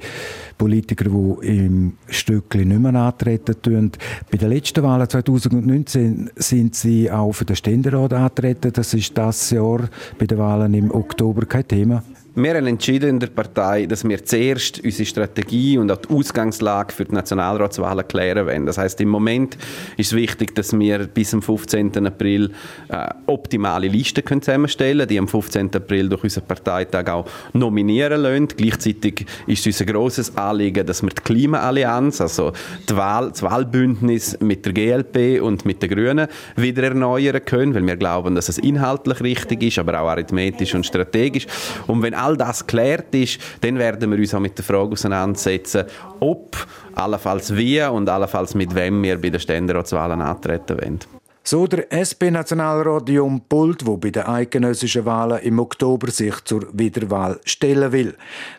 Politiker, 0.57 1.05
die 1.05 1.57
im 1.57 1.97
Stückli 2.07 2.65
nicht 2.65 2.79
mehr 2.79 2.95
antreten 2.95 3.55
tun. 3.61 3.91
Bei 4.31 4.37
den 4.37 4.49
letzten 4.49 4.83
Wahlen 4.83 5.09
2019 5.09 6.29
sind 6.35 6.75
sie 6.75 7.11
auch 7.11 7.33
für 7.33 7.45
den 7.45 7.55
Ständerat 7.55 8.13
antreten. 8.13 8.71
Das 8.73 8.93
ist 8.93 9.17
das 9.17 9.49
Jahr 9.51 9.89
bei 10.17 10.25
den 10.25 10.37
Wahlen 10.37 10.73
im 10.73 10.91
Oktober 10.91 11.45
kein 11.45 11.67
Thema. 11.67 12.03
Wir 12.37 12.53
haben 12.53 12.67
entschieden 12.67 13.11
in 13.11 13.19
der 13.21 13.27
Partei, 13.27 13.85
dass 13.85 14.03
wir 14.03 14.25
zuerst 14.25 14.83
unsere 14.83 15.05
Strategie 15.05 15.77
und 15.77 15.89
auch 15.89 15.99
die 15.99 16.09
Ausgangslage 16.09 16.91
für 16.91 17.05
die 17.05 17.13
Nationalratswahlen 17.13 18.05
klären 18.05 18.45
wollen. 18.45 18.65
Das 18.65 18.77
heißt, 18.77 18.99
im 18.99 19.07
Moment 19.07 19.57
ist 19.95 20.07
es 20.07 20.15
wichtig, 20.17 20.53
dass 20.53 20.77
wir 20.77 21.07
bis 21.07 21.29
zum 21.29 21.41
15. 21.41 22.05
April 22.05 22.51
äh, 22.89 23.07
optimale 23.27 23.87
Listen 23.87 24.25
können 24.25 24.41
zusammenstellen 24.41 25.07
die 25.07 25.17
am 25.17 25.29
15. 25.29 25.73
April 25.75 26.09
durch 26.09 26.25
unseren 26.25 26.43
Parteitag 26.43 27.07
auch 27.09 27.25
nominieren 27.53 28.21
lassen. 28.21 28.49
Gleichzeitig 28.49 29.25
ist 29.47 29.65
es 29.65 29.67
unser 29.67 29.93
grosses 29.93 30.35
Anliegen, 30.35 30.85
dass 30.85 31.03
wir 31.03 31.11
die 31.11 31.21
Klimaallianz, 31.21 32.19
also 32.19 32.51
die 32.89 32.97
Wahl, 32.97 33.29
das 33.29 33.43
Wahlbündnis 33.43 34.37
mit 34.41 34.65
der 34.65 34.73
GLP 34.73 35.41
und 35.41 35.63
mit 35.63 35.81
den 35.81 35.89
Grünen 35.89 36.27
wieder 36.57 36.83
erneuern 36.83 37.45
können, 37.45 37.73
weil 37.73 37.87
wir 37.87 37.95
glauben, 37.95 38.35
dass 38.35 38.49
es 38.49 38.57
inhaltlich 38.57 39.21
richtig 39.21 39.63
ist, 39.63 39.79
aber 39.79 40.01
auch 40.01 40.09
arithmetisch 40.09 40.75
und 40.75 40.85
strategisch. 40.85 41.47
Und 41.87 42.01
wenn 42.01 42.13
all 42.25 42.37
das 42.37 42.65
geklärt 42.65 43.13
ist, 43.13 43.39
dann 43.61 43.77
werden 43.77 44.11
wir 44.11 44.17
uns 44.17 44.33
auch 44.33 44.39
mit 44.39 44.57
der 44.57 44.65
Frage 44.65 44.91
auseinandersetzen, 44.91 45.85
ob, 46.19 46.57
allenfalls 46.95 47.55
wie 47.55 47.81
und 47.83 48.09
allenfalls 48.09 48.55
mit 48.55 48.73
wem 48.73 49.03
wir 49.03 49.19
bei 49.21 49.29
den 49.29 49.39
Ständeratswahlen 49.39 50.21
antreten 50.21 50.77
wollen. 50.77 50.99
So 51.47 51.67
der 51.67 51.93
SP-Nationalrat 51.93 53.07
Jon 53.07 53.39
Pult, 53.47 53.85
der 53.85 53.97
bei 53.97 54.09
den 54.09 54.25
eidgenössischen 54.25 55.05
Wahlen 55.05 55.43
im 55.43 55.59
Oktober 55.59 56.09
sich 56.09 56.43
zur 56.43 56.65
Wiederwahl 56.73 57.39
stellen 57.45 57.91
will. 57.91 58.15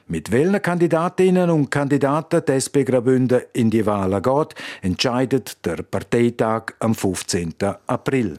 Mit 0.07 0.31
welchen 0.31 0.63
Kandidatinnen 0.63 1.51
und 1.51 1.69
Kandidaten 1.69 2.45
die 2.47 2.53
SP 2.63 2.87
Graubünden 2.87 3.43
in 3.55 3.71
die 3.71 3.85
Wahlen 3.85 4.23
geht, 4.23 4.55
entscheidet 4.83 5.67
der 5.67 5.83
Parteitag 5.83 6.75
am 6.79 6.95
15. 6.95 7.55
April. 7.89 8.39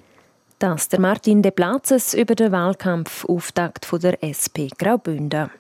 Das 0.60 0.90
der 0.90 1.00
Martin 1.00 1.44
De 1.44 1.52
Platzes 1.52 2.16
über 2.16 2.34
den 2.34 2.52
Wahlkampfauftakt 2.52 3.88
der 4.02 4.24
SP 4.26 4.74
Graubünden. 4.76 5.52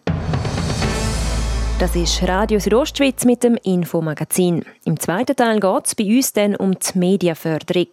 Das 1.77 1.95
ist 1.95 2.27
Radio 2.27 2.57
Südostschweiz 2.57 3.23
mit 3.23 3.43
dem 3.43 3.57
Infomagazin. 3.61 4.65
Im 4.85 4.99
zweiten 4.99 5.35
Teil 5.35 5.59
geht 5.59 5.85
es 5.85 5.93
bei 5.93 6.05
uns 6.05 6.33
dann 6.33 6.55
um 6.55 6.73
die 6.79 6.97
Medienförderung. 6.97 7.89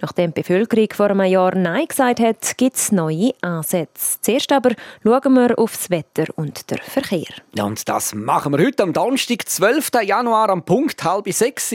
Nachdem 0.00 0.32
die 0.32 0.40
Bevölkerung 0.40 0.88
vor 0.94 1.10
einem 1.10 1.26
Jahr 1.26 1.54
Nein 1.54 1.88
gesagt 1.88 2.20
hat, 2.20 2.56
gibt 2.56 2.76
es 2.76 2.90
neue 2.90 3.32
Ansätze. 3.42 4.16
Zuerst 4.22 4.50
aber 4.50 4.70
schauen 5.02 5.34
wir 5.34 5.58
auf 5.58 5.72
das 5.72 5.90
Wetter 5.90 6.24
und 6.36 6.70
den 6.70 6.78
Verkehr. 6.78 7.34
Ja, 7.54 7.64
und 7.64 7.86
das 7.86 8.14
machen 8.14 8.56
wir 8.56 8.64
heute 8.64 8.82
am 8.82 8.94
Donnerstag, 8.94 9.46
12. 9.46 9.90
Januar, 10.04 10.48
am 10.48 10.64
Punkt 10.64 11.04
halb 11.04 11.30
sechs. 11.30 11.74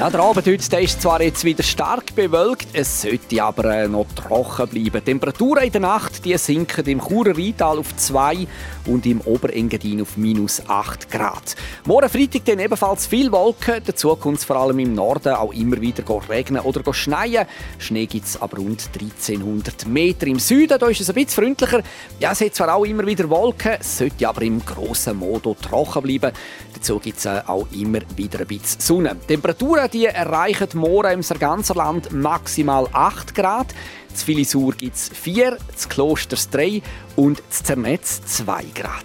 Ja, 0.00 0.08
der 0.08 0.20
Abend 0.20 0.46
heute 0.46 0.80
ist 0.80 1.02
zwar 1.02 1.20
jetzt 1.20 1.44
wieder 1.44 1.62
stark 1.62 2.14
bewölkt, 2.14 2.68
es 2.72 3.02
sollte 3.02 3.42
aber 3.42 3.66
äh, 3.66 3.86
noch 3.86 4.06
trocken 4.14 4.66
bleiben. 4.66 4.92
Die 4.94 5.00
Temperaturen 5.02 5.64
in 5.64 5.72
der 5.72 5.82
Nacht 5.82 6.24
die 6.24 6.38
sinken 6.38 6.86
im 6.86 7.02
Churer 7.02 7.36
Rheintal 7.36 7.78
auf 7.78 7.94
2 7.94 8.46
und 8.86 9.04
im 9.04 9.20
Oberengadin 9.20 10.00
auf 10.00 10.16
minus 10.16 10.62
8 10.66 11.10
Grad. 11.10 11.54
Morgen 11.84 12.08
Freitag 12.08 12.46
dann 12.46 12.60
ebenfalls 12.60 13.06
viel 13.06 13.30
Wolken, 13.30 13.82
dazu 13.84 14.16
kommt 14.16 14.38
es 14.38 14.44
vor 14.46 14.56
allem 14.56 14.78
im 14.78 14.94
Norden 14.94 15.34
auch 15.34 15.52
immer 15.52 15.78
wieder 15.82 16.02
regnen 16.30 16.62
oder 16.62 16.94
schneien. 16.94 17.46
Schnee 17.78 18.06
gibt 18.06 18.24
es 18.24 18.40
aber 18.40 18.56
rund 18.56 18.88
1300 18.98 19.86
Meter. 19.86 20.26
Im 20.28 20.38
Süden 20.38 20.78
da 20.78 20.86
ist 20.86 21.02
es 21.02 21.10
ein 21.10 21.14
bisschen 21.14 21.44
freundlicher. 21.44 21.82
Ja, 22.18 22.32
es 22.32 22.40
hat 22.40 22.54
zwar 22.54 22.74
auch 22.74 22.86
immer 22.86 23.04
wieder 23.04 23.28
Wolken, 23.28 23.76
es 23.78 23.98
sollte 23.98 24.26
aber 24.26 24.40
im 24.40 24.64
grossen 24.64 25.18
Modo 25.18 25.54
trocken 25.60 26.00
bleiben. 26.00 26.32
Dazu 26.80 26.98
gibt 26.98 27.18
es 27.18 27.26
äh, 27.26 27.42
auch 27.46 27.66
immer 27.72 27.98
wieder 28.16 28.40
ein 28.40 28.46
bisschen 28.46 28.80
Sonne. 28.80 29.14
Temperaturen 29.28 29.90
die 29.90 30.06
erreichen 30.06 30.68
morgen 30.72 31.12
im 31.12 31.22
Sarganserland 31.22 32.10
maximal 32.10 32.88
8 32.90 33.34
Grad. 33.34 33.66
Z 34.14 34.24
Filisur 34.24 34.72
gibt 34.72 34.96
es 34.96 35.10
4, 35.10 35.58
z 35.76 35.90
Klosters 35.90 36.48
3 36.48 36.80
und 37.16 37.42
z 37.50 37.66
Zernetz 37.66 38.22
2 38.24 38.64
Grad. 38.74 39.04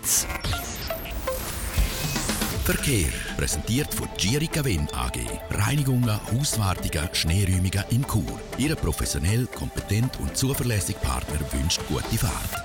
Verkehr 2.63 3.11
präsentiert 3.35 3.93
von 3.93 4.07
Gierica 4.17 4.63
Wen 4.63 4.87
AG. 4.93 5.19
Reinigungen, 5.51 6.17
Hauswartungen, 6.31 7.09
Schneeräumungen 7.11 7.83
in 7.89 8.07
Chur. 8.07 8.39
Ihre 8.57 8.77
professionell, 8.77 9.47
kompetent 9.47 10.17
und 10.21 10.37
zuverlässige 10.37 10.99
Partner 10.99 11.39
wünscht 11.51 11.81
gute 11.89 12.17
Fahrt. 12.17 12.64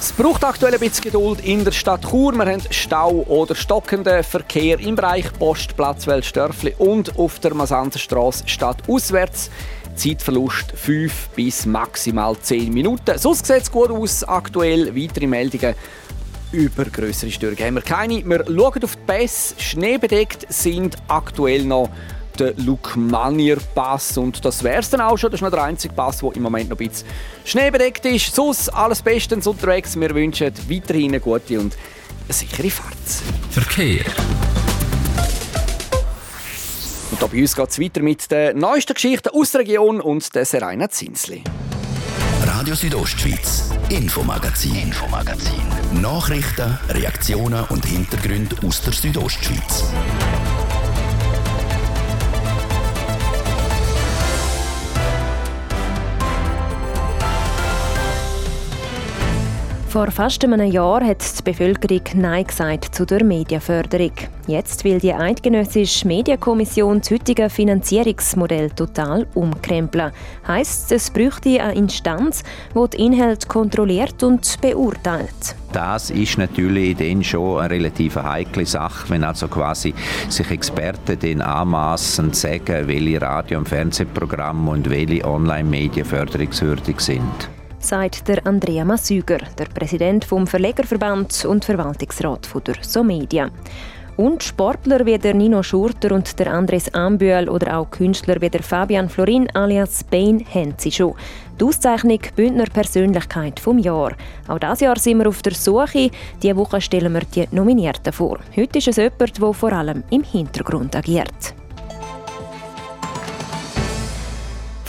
Es 0.00 0.12
braucht 0.12 0.42
aktuell 0.44 0.72
ein 0.72 0.80
bisschen 0.80 1.04
Geduld 1.04 1.44
in 1.44 1.62
der 1.62 1.72
Stadt 1.72 2.08
Chur. 2.08 2.32
Wir 2.32 2.46
haben 2.46 2.62
Stau 2.70 3.22
oder 3.28 3.54
stockenden 3.54 4.24
Verkehr 4.24 4.80
im 4.80 4.94
Bereich 4.94 5.30
Postplatz 5.38 6.06
Weltstörfli 6.06 6.74
und 6.78 7.18
auf 7.18 7.38
der 7.38 7.52
Masanzerstraße 7.52 8.48
stadtauswärts. 8.48 9.50
Zeitverlust 9.94 10.72
5 10.72 11.28
bis 11.36 11.66
maximal 11.66 12.34
10 12.34 12.72
Minuten. 12.72 13.18
Sonst 13.18 13.44
sieht 13.44 13.60
es 13.60 13.70
gut 13.70 13.90
aus. 13.90 14.24
Aktuell 14.24 14.96
weitere 14.96 15.26
Meldungen 15.26 15.74
über 16.50 16.86
größere 16.86 17.30
Störungen 17.30 17.62
haben 17.62 17.74
wir 17.74 17.82
keine. 17.82 18.24
Wir 18.24 18.46
schauen 18.46 18.82
auf 18.82 18.96
die 18.96 19.02
Pässe. 19.06 19.54
Schneebedeckt 19.58 20.50
sind 20.50 20.96
aktuell 21.08 21.64
noch 21.64 21.90
der 22.40 22.54
Lukmanier 22.56 23.58
Pass. 23.74 24.16
Und 24.16 24.44
das 24.44 24.64
wäre 24.64 24.80
es 24.80 24.90
dann 24.90 25.00
auch 25.00 25.16
schon. 25.16 25.30
Das 25.30 25.38
ist 25.38 25.42
noch 25.42 25.50
der 25.50 25.62
einzige 25.62 25.94
Pass, 25.94 26.18
der 26.18 26.34
im 26.34 26.42
Moment 26.42 26.70
noch 26.70 26.78
ein 26.78 26.88
bisschen 26.88 27.06
schneebedeckt 27.44 28.04
ist. 28.06 28.34
Sonst 28.34 28.70
alles 28.70 29.02
Bestens 29.02 29.46
unterwegs. 29.46 29.98
Wir 29.98 30.14
wünschen 30.14 30.52
weiterhin 30.68 31.10
eine 31.10 31.20
gute 31.20 31.60
und 31.60 31.76
eine 32.24 32.32
sichere 32.32 32.70
Fahrt. 32.70 32.96
Verkehr. 33.50 34.04
Und 37.10 37.18
hier 37.18 37.28
bei 37.28 37.40
uns 37.40 37.56
geht 37.56 37.68
es 37.68 37.80
weiter 37.80 38.02
mit 38.02 38.30
den 38.30 38.58
neuesten 38.58 38.94
Geschichten 38.94 39.28
aus 39.28 39.52
der 39.52 39.60
Region 39.60 40.00
und 40.00 40.34
der 40.34 40.44
Seraina 40.44 40.88
Zinsli. 40.88 41.44
Radio 42.46 42.74
Südostschweiz, 42.74 43.70
Infomagazin, 43.90 44.74
Infomagazin. 44.76 45.62
Nachrichten, 46.00 46.78
Reaktionen 46.88 47.64
und 47.68 47.84
Hintergründe 47.84 48.56
aus 48.66 48.80
der 48.82 48.92
Südostschweiz. 48.92 49.84
Vor 59.90 60.12
fast 60.12 60.44
einem 60.44 60.70
Jahr 60.70 61.04
hat 61.04 61.20
die 61.36 61.42
Bevölkerung 61.42 62.00
Nein 62.14 62.46
gesagt 62.46 62.94
zu 62.94 63.04
der 63.04 63.24
Medienförderung. 63.24 64.12
Jetzt 64.46 64.84
will 64.84 65.00
die 65.00 65.12
Eidgenössische 65.12 66.06
Medienkommission 66.06 67.00
das 67.00 67.10
heutige 67.10 67.50
Finanzierungsmodell 67.50 68.70
total 68.70 69.26
umkrempeln. 69.34 70.12
Heißt, 70.46 70.92
es 70.92 71.10
bräuchte 71.10 71.60
eine 71.60 71.74
Instanz, 71.74 72.44
die 72.72 72.96
die 72.96 73.04
Inhalte 73.04 73.48
kontrolliert 73.48 74.22
und 74.22 74.60
beurteilt. 74.60 75.56
Das 75.72 76.10
ist 76.10 76.38
natürlich 76.38 76.96
dann 76.96 77.24
schon 77.24 77.58
eine 77.58 77.70
relativ 77.70 78.14
heikle 78.14 78.66
Sache, 78.66 79.10
wenn 79.10 79.24
also 79.24 79.48
quasi 79.48 79.92
sich 80.28 80.52
Experten 80.52 81.18
den 81.18 81.42
anmaßen 81.42 82.32
sagen, 82.32 82.86
welche 82.86 83.20
Radio- 83.20 83.58
und 83.58 83.68
Fernsehprogramme 83.68 84.70
und 84.70 84.88
welche 84.88 85.24
Online-Medien 85.24 86.06
förderungswürdig 86.06 87.00
sind 87.00 87.50
sagt 87.80 88.28
der 88.28 88.46
Andrea 88.46 88.84
Massüger, 88.84 89.38
der 89.58 89.64
Präsident 89.64 90.24
vom 90.24 90.46
Verlegerverband 90.46 91.44
und 91.46 91.64
Verwaltungsrat 91.64 92.46
von 92.46 92.62
der 92.64 92.76
Somedia. 92.82 93.50
Und 94.16 94.42
Sportler 94.42 95.06
wie 95.06 95.16
der 95.18 95.34
Nino 95.34 95.62
Schurter 95.62 96.12
und 96.14 96.38
der 96.38 96.52
Andres 96.52 96.92
Ambüel 96.92 97.48
oder 97.48 97.78
auch 97.78 97.90
Künstler 97.90 98.40
wie 98.40 98.50
der 98.50 98.62
Fabian 98.62 99.08
Florin 99.08 99.48
alias 99.54 100.04
Bain 100.04 100.44
haben 100.54 100.74
sie 100.76 100.92
schon. 100.92 101.14
Die 101.58 101.64
Auszeichnung 101.64 102.20
Bündner 102.36 102.66
Persönlichkeit 102.66 103.58
vom 103.58 103.78
Jahr. 103.78 104.12
Auch 104.46 104.58
dieses 104.58 104.80
Jahr 104.80 104.98
sind 104.98 105.18
wir 105.18 105.28
auf 105.28 105.40
der 105.40 105.54
Suche. 105.54 106.10
Diese 106.42 106.56
Woche 106.56 106.80
stellen 106.80 107.14
wir 107.14 107.22
die 107.34 107.48
Nominierten 107.50 108.12
vor. 108.12 108.38
Heute 108.54 108.78
ist 108.78 108.88
es 108.88 108.96
jemand, 108.96 109.40
der 109.40 109.52
vor 109.54 109.72
allem 109.72 110.02
im 110.10 110.22
Hintergrund 110.22 110.94
agiert. 110.94 111.59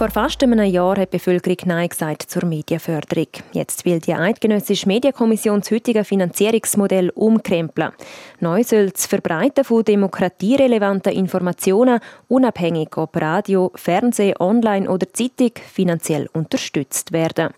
Vor 0.02 0.10
fast 0.10 0.42
einem 0.42 0.64
Jahr 0.64 0.98
hat 0.98 1.14
die 1.14 1.18
Bevölkerung 1.18 1.58
Nein 1.66 1.88
gesagt 1.88 2.24
zur 2.24 2.44
Medienförderung. 2.44 3.28
Jetzt 3.52 3.86
will 3.86 4.00
die 4.00 4.16
Eidgenössische 4.16 4.88
Medienkommission 4.88 5.60
das 5.60 5.70
heutige 5.70 6.04
Finanzierungsmodell 6.04 7.12
umkrempeln. 7.12 7.92
Neu 8.40 8.64
soll 8.64 8.90
das 8.90 9.06
Verbreiten 9.06 9.64
von 9.64 9.86
demokratierelevanten 9.86 11.14
Informationen 11.14 12.00
unabhängig 12.28 12.98
ob 12.98 13.16
Radio, 13.16 13.72
Fernsehen, 13.76 14.38
Online 14.40 14.90
oder 14.90 15.06
Zeitung 15.14 15.52
finanziell 15.72 16.28
unterstützt 16.34 17.12
werden. 17.12 17.50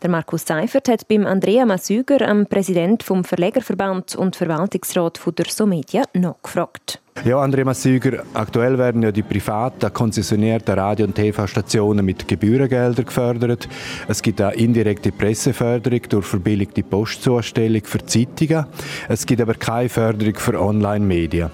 Der 0.00 0.08
Markus 0.08 0.46
Seifert 0.46 0.88
hat 0.88 1.06
beim 1.06 1.26
Andrea 1.26 1.66
Masüger, 1.66 2.26
am 2.26 2.46
Präsident 2.46 3.02
vom 3.02 3.24
Verlegerverband 3.24 4.16
und 4.16 4.36
Verwaltungsrat 4.36 5.18
von 5.18 5.34
der 5.34 5.50
Somedia, 5.50 6.04
nachgefragt. 6.14 6.98
Ja, 7.22 7.36
André 7.36 7.66
Massüger, 7.66 8.22
aktuell 8.32 8.78
werden 8.78 9.02
ja 9.02 9.12
die 9.12 9.22
privaten, 9.22 9.92
konzessionierten 9.92 10.78
Radio- 10.78 11.04
und 11.04 11.14
TV-Stationen 11.14 12.02
mit 12.02 12.26
Gebührengeldern 12.26 13.04
gefördert. 13.04 13.68
Es 14.08 14.22
gibt 14.22 14.40
auch 14.40 14.52
indirekte 14.52 15.12
Presseförderung 15.12 16.00
durch 16.08 16.24
verbilligte 16.24 16.82
Postzustellung 16.82 17.82
für 17.84 18.02
Zeitungen. 18.06 18.64
Es 19.06 19.26
gibt 19.26 19.42
aber 19.42 19.52
keine 19.52 19.90
Förderung 19.90 20.34
für 20.36 20.58
Online-Medien. 20.58 21.50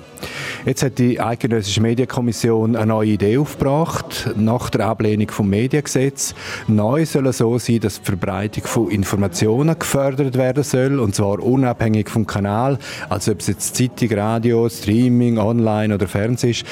Jetzt 0.64 0.82
hat 0.82 0.98
die 0.98 1.20
Eidgenössische 1.20 1.80
Medienkommission 1.80 2.76
eine 2.76 2.86
neue 2.86 3.10
Idee 3.10 3.38
aufgebracht, 3.38 4.30
nach 4.36 4.70
der 4.70 4.86
Ablehnung 4.86 5.30
vom 5.30 5.48
Mediengesetz. 5.48 6.34
Neu 6.68 7.04
soll 7.06 7.26
es 7.26 7.38
so 7.38 7.58
sein, 7.58 7.80
dass 7.80 8.00
die 8.00 8.06
Verbreitung 8.06 8.64
von 8.64 8.90
Informationen 8.90 9.78
gefördert 9.78 10.36
werden 10.36 10.62
soll, 10.64 10.98
und 11.00 11.14
zwar 11.14 11.40
unabhängig 11.40 12.08
vom 12.08 12.26
Kanal, 12.26 12.78
also 13.08 13.32
ob 13.32 13.40
es 13.40 13.48
jetzt 13.48 13.76
Zeitung, 13.76 14.16
Radio, 14.18 14.68
Streaming, 14.68 15.38
Online 15.38 15.55
oder 15.64 16.06
Fernsehen 16.06 16.50
ist. 16.50 16.64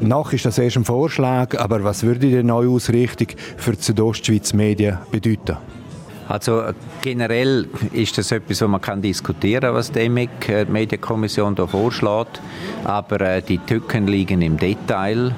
Nach 0.00 0.32
ist 0.32 0.44
das 0.44 0.58
erst 0.58 0.76
ein 0.76 0.84
Vorschlag, 0.84 1.58
aber 1.58 1.84
was 1.84 2.02
würde 2.02 2.20
die 2.20 2.42
neue 2.42 2.68
Ausrichtung 2.68 3.28
für 3.56 3.72
die 3.72 3.82
Südostschweiz 3.82 4.52
Medien 4.52 4.98
bedeuten? 5.10 5.56
Also 6.28 6.62
generell 7.02 7.68
ist 7.92 8.18
das 8.18 8.32
etwas, 8.32 8.60
was 8.60 8.68
man 8.68 8.80
kann 8.80 9.00
diskutieren, 9.00 9.72
was 9.74 9.92
die 9.92 10.00
EMIC, 10.00 10.48
äh, 10.48 10.64
die 10.64 10.72
Medienkommission, 10.72 11.54
da 11.54 11.66
vorschlägt. 11.66 12.40
Aber 12.84 13.20
äh, 13.20 13.42
die 13.42 13.58
Tücken 13.58 14.08
liegen 14.08 14.42
im 14.42 14.56
Detail. 14.56 15.32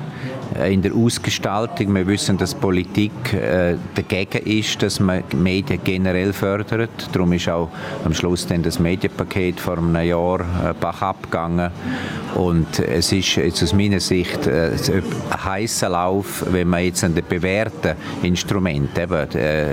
Äh, 0.56 0.72
in 0.72 0.82
der 0.82 0.94
Ausgestaltung. 0.94 1.94
Wir 1.94 2.06
wissen, 2.06 2.38
dass 2.38 2.54
Politik 2.54 3.32
äh, 3.32 3.76
dagegen 3.94 4.46
ist, 4.46 4.82
dass 4.82 5.00
man 5.00 5.22
Medien 5.36 5.80
generell 5.82 6.32
fördert. 6.32 6.90
Darum 7.12 7.32
ist 7.32 7.48
auch 7.48 7.68
am 8.04 8.14
Schluss 8.14 8.46
dann 8.46 8.62
das 8.62 8.78
Medienpaket 8.78 9.60
vor 9.60 9.78
einem 9.78 9.96
Jahr 9.96 10.40
äh, 10.40 10.74
Bach 10.78 11.02
abgegangen. 11.02 11.70
Und 12.34 12.78
es 12.78 13.12
ist 13.12 13.36
jetzt 13.36 13.62
aus 13.62 13.72
meiner 13.72 14.00
Sicht 14.00 14.46
ein 14.46 14.72
heißer 15.44 15.88
Lauf, 15.88 16.44
wenn 16.50 16.68
man 16.68 16.84
jetzt 16.84 17.02
an 17.02 17.14
den 17.14 17.24
bewährten 17.26 17.94
Instrumenten, 18.22 19.08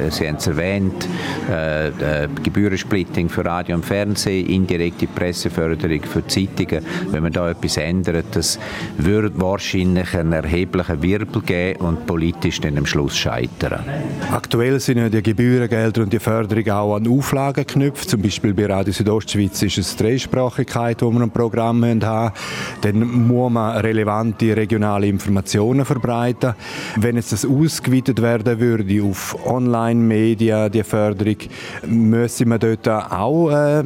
Sie 0.09 0.27
haben 0.27 0.37
es 0.37 0.47
erwähnt, 0.47 1.07
äh, 1.49 2.27
Gebührensplitting 2.43 3.29
für 3.29 3.45
Radio 3.45 3.75
und 3.75 3.85
Fernsehen, 3.85 4.47
indirekte 4.47 5.05
Presseförderung 5.07 6.01
für 6.03 6.25
Zeitungen, 6.25 6.83
wenn 7.11 7.23
man 7.23 7.33
da 7.33 7.49
etwas 7.49 7.77
ändert, 7.77 8.27
das 8.31 8.57
würde 8.97 9.31
wahrscheinlich 9.35 10.15
einen 10.15 10.43
erheblichen 10.65 11.01
Wirbel 11.01 11.41
geben 11.41 11.79
und 11.81 12.05
politisch 12.05 12.59
dann 12.59 12.77
am 12.77 12.85
Schluss 12.85 13.15
scheitern. 13.15 13.83
Aktuell 14.31 14.79
sind 14.79 14.97
ja 14.97 15.09
die 15.09 15.21
Gebührengelder 15.21 16.01
und 16.03 16.11
die 16.11 16.19
Förderung 16.19 16.69
auch 16.69 16.95
an 16.95 17.07
Auflagen 17.07 17.65
geknüpft. 17.65 18.09
Zum 18.09 18.21
Beispiel 18.21 18.53
bei 18.53 18.65
Radio 18.65 18.91
Südostschweiz 18.91 19.61
ist 19.61 19.77
es 19.77 19.95
Dreisprachigkeit, 19.95 21.01
wo 21.01 21.11
wir 21.11 21.21
ein 21.21 21.31
Programm 21.31 21.83
haben. 21.85 22.33
Dann 22.81 22.99
muss 22.99 23.51
man 23.51 23.77
relevante 23.77 24.55
regionale 24.55 25.07
Informationen 25.07 25.85
verbreiten. 25.85 26.55
Wenn 26.97 27.15
jetzt 27.15 27.31
das 27.31 27.45
ausgeweitet 27.45 28.21
werden 28.21 28.59
würde 28.59 29.03
auf 29.03 29.37
Online-Medien, 29.45 30.71
die 30.71 30.83
Förderung, 30.83 31.37
müsste 31.87 32.45
man 32.45 32.59
dort 32.59 32.87
auch 32.87 33.49
äh, 33.51 33.83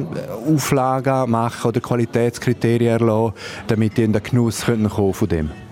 Auflagen 0.48 1.30
machen 1.30 1.68
oder 1.68 1.80
Qualitätskriterien 1.80 3.00
erlassen, 3.00 3.34
damit 3.66 3.96
die 3.96 4.04
in 4.04 4.12
den 4.12 4.22
Genuss 4.22 4.62
von 4.62 4.78
dem 4.78 4.88
kommen 4.88 5.69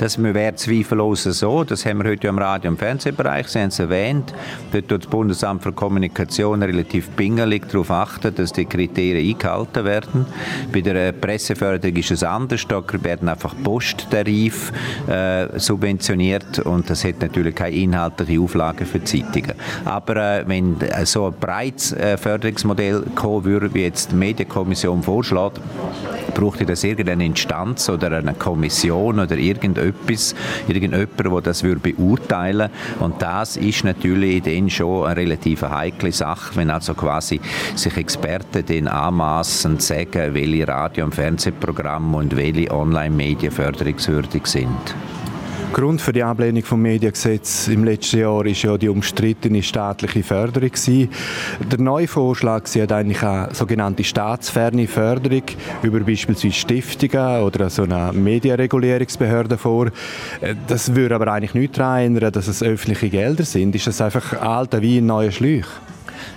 das 0.00 0.22
wäre 0.22 0.54
zweifellos 0.54 1.24
so. 1.24 1.62
Das 1.62 1.84
haben 1.84 2.02
wir 2.02 2.10
heute 2.10 2.28
im 2.28 2.38
Radio- 2.38 2.70
und 2.70 2.78
Fernsehbereich, 2.78 3.48
Sie 3.48 3.58
haben 3.58 3.68
es 3.68 3.78
erwähnt. 3.78 4.32
Dort 4.72 4.88
tut 4.88 5.02
das 5.04 5.10
Bundesamt 5.10 5.62
für 5.62 5.72
Kommunikation 5.72 6.62
relativ 6.62 7.14
pingelig 7.16 7.68
darauf 7.68 7.90
achten, 7.90 8.34
dass 8.34 8.54
die 8.54 8.64
Kriterien 8.64 9.34
eingehalten 9.34 9.84
werden. 9.84 10.24
Bei 10.72 10.80
der 10.80 11.12
Presseförderung 11.12 11.94
ist 11.96 12.12
es 12.12 12.22
anders. 12.22 12.66
Da 12.66 12.82
werden 13.02 13.28
einfach 13.28 13.54
Posttarif 13.62 14.72
äh, 15.06 15.58
subventioniert 15.58 16.60
und 16.60 16.88
das 16.88 17.04
hat 17.04 17.20
natürlich 17.20 17.54
keine 17.54 17.76
inhaltliche 17.76 18.40
Auflage 18.40 18.86
für 18.86 19.04
Zeitungen. 19.04 19.52
Aber 19.84 20.16
äh, 20.16 20.44
wenn 20.48 20.76
so 21.04 21.26
ein 21.26 21.34
breites 21.38 21.92
äh, 21.92 22.16
Förderungsmodell 22.16 23.02
kommen 23.14 23.44
würde, 23.44 23.74
wie 23.74 23.82
jetzt 23.82 24.12
die 24.12 24.16
Medienkommission 24.16 25.02
vorschlägt, 25.02 25.60
braucht 26.40 26.66
das 26.68 26.84
irgendeine 26.84 27.26
Instanz 27.26 27.88
oder 27.90 28.12
eine 28.16 28.34
Kommission 28.34 29.20
oder 29.20 29.36
irgendetwas, 29.36 30.34
irgendjemand, 30.66 31.18
der 31.18 31.40
das 31.42 31.62
würde 31.62 31.92
beurteilen 31.92 32.70
Und 33.00 33.20
das 33.20 33.56
ist 33.56 33.84
natürlich 33.84 34.42
dann 34.42 34.70
schon 34.70 35.06
eine 35.06 35.16
relativ 35.16 35.62
heikle 35.62 36.12
Sache, 36.12 36.56
wenn 36.56 36.70
also 36.70 36.94
quasi 36.94 37.40
sich 37.74 37.96
Experten 37.96 38.64
den 38.64 38.88
anmaßen 38.88 39.78
sagen, 39.80 40.34
welche 40.34 40.66
Radio- 40.66 41.04
und 41.04 41.14
Fernsehprogramme 41.14 42.16
und 42.16 42.36
welche 42.36 42.70
Online-Medien 42.70 43.52
förderungswürdig 43.52 44.46
sind. 44.46 44.94
Grund 45.72 46.00
für 46.00 46.12
die 46.12 46.24
Ablehnung 46.24 46.64
vom 46.64 46.82
Mediengesetz 46.82 47.68
im 47.68 47.84
letzten 47.84 48.18
Jahr 48.18 48.44
ist 48.44 48.62
ja 48.62 48.76
die 48.76 48.88
umstrittene 48.88 49.62
staatliche 49.62 50.24
Förderung 50.24 50.68
gewesen. 50.68 51.08
Der 51.70 51.78
neue 51.78 52.08
Vorschlag 52.08 52.66
sieht 52.66 52.90
eigentlich 52.90 53.22
eine 53.22 53.54
sogenannte 53.54 54.02
staatsferne 54.02 54.88
Förderung 54.88 55.44
über 55.82 56.00
beispielsweise 56.00 56.54
Stiftungen 56.54 57.42
oder 57.42 57.70
so 57.70 57.84
eine 57.84 58.12
Medienregulierungsbehörde 58.12 59.56
vor. 59.56 59.92
Das 60.66 60.94
würde 60.96 61.14
aber 61.14 61.32
eigentlich 61.32 61.54
nicht 61.54 61.78
daran 61.78 62.00
ändern, 62.00 62.32
dass 62.32 62.48
es 62.48 62.64
öffentliche 62.64 63.08
Gelder 63.08 63.44
sind. 63.44 63.74
Ist 63.76 63.86
das 63.86 64.00
einfach 64.00 64.40
alter 64.42 64.82
wie 64.82 64.98
ein 64.98 65.06
neuer 65.06 65.30
Schläuch? 65.30 65.68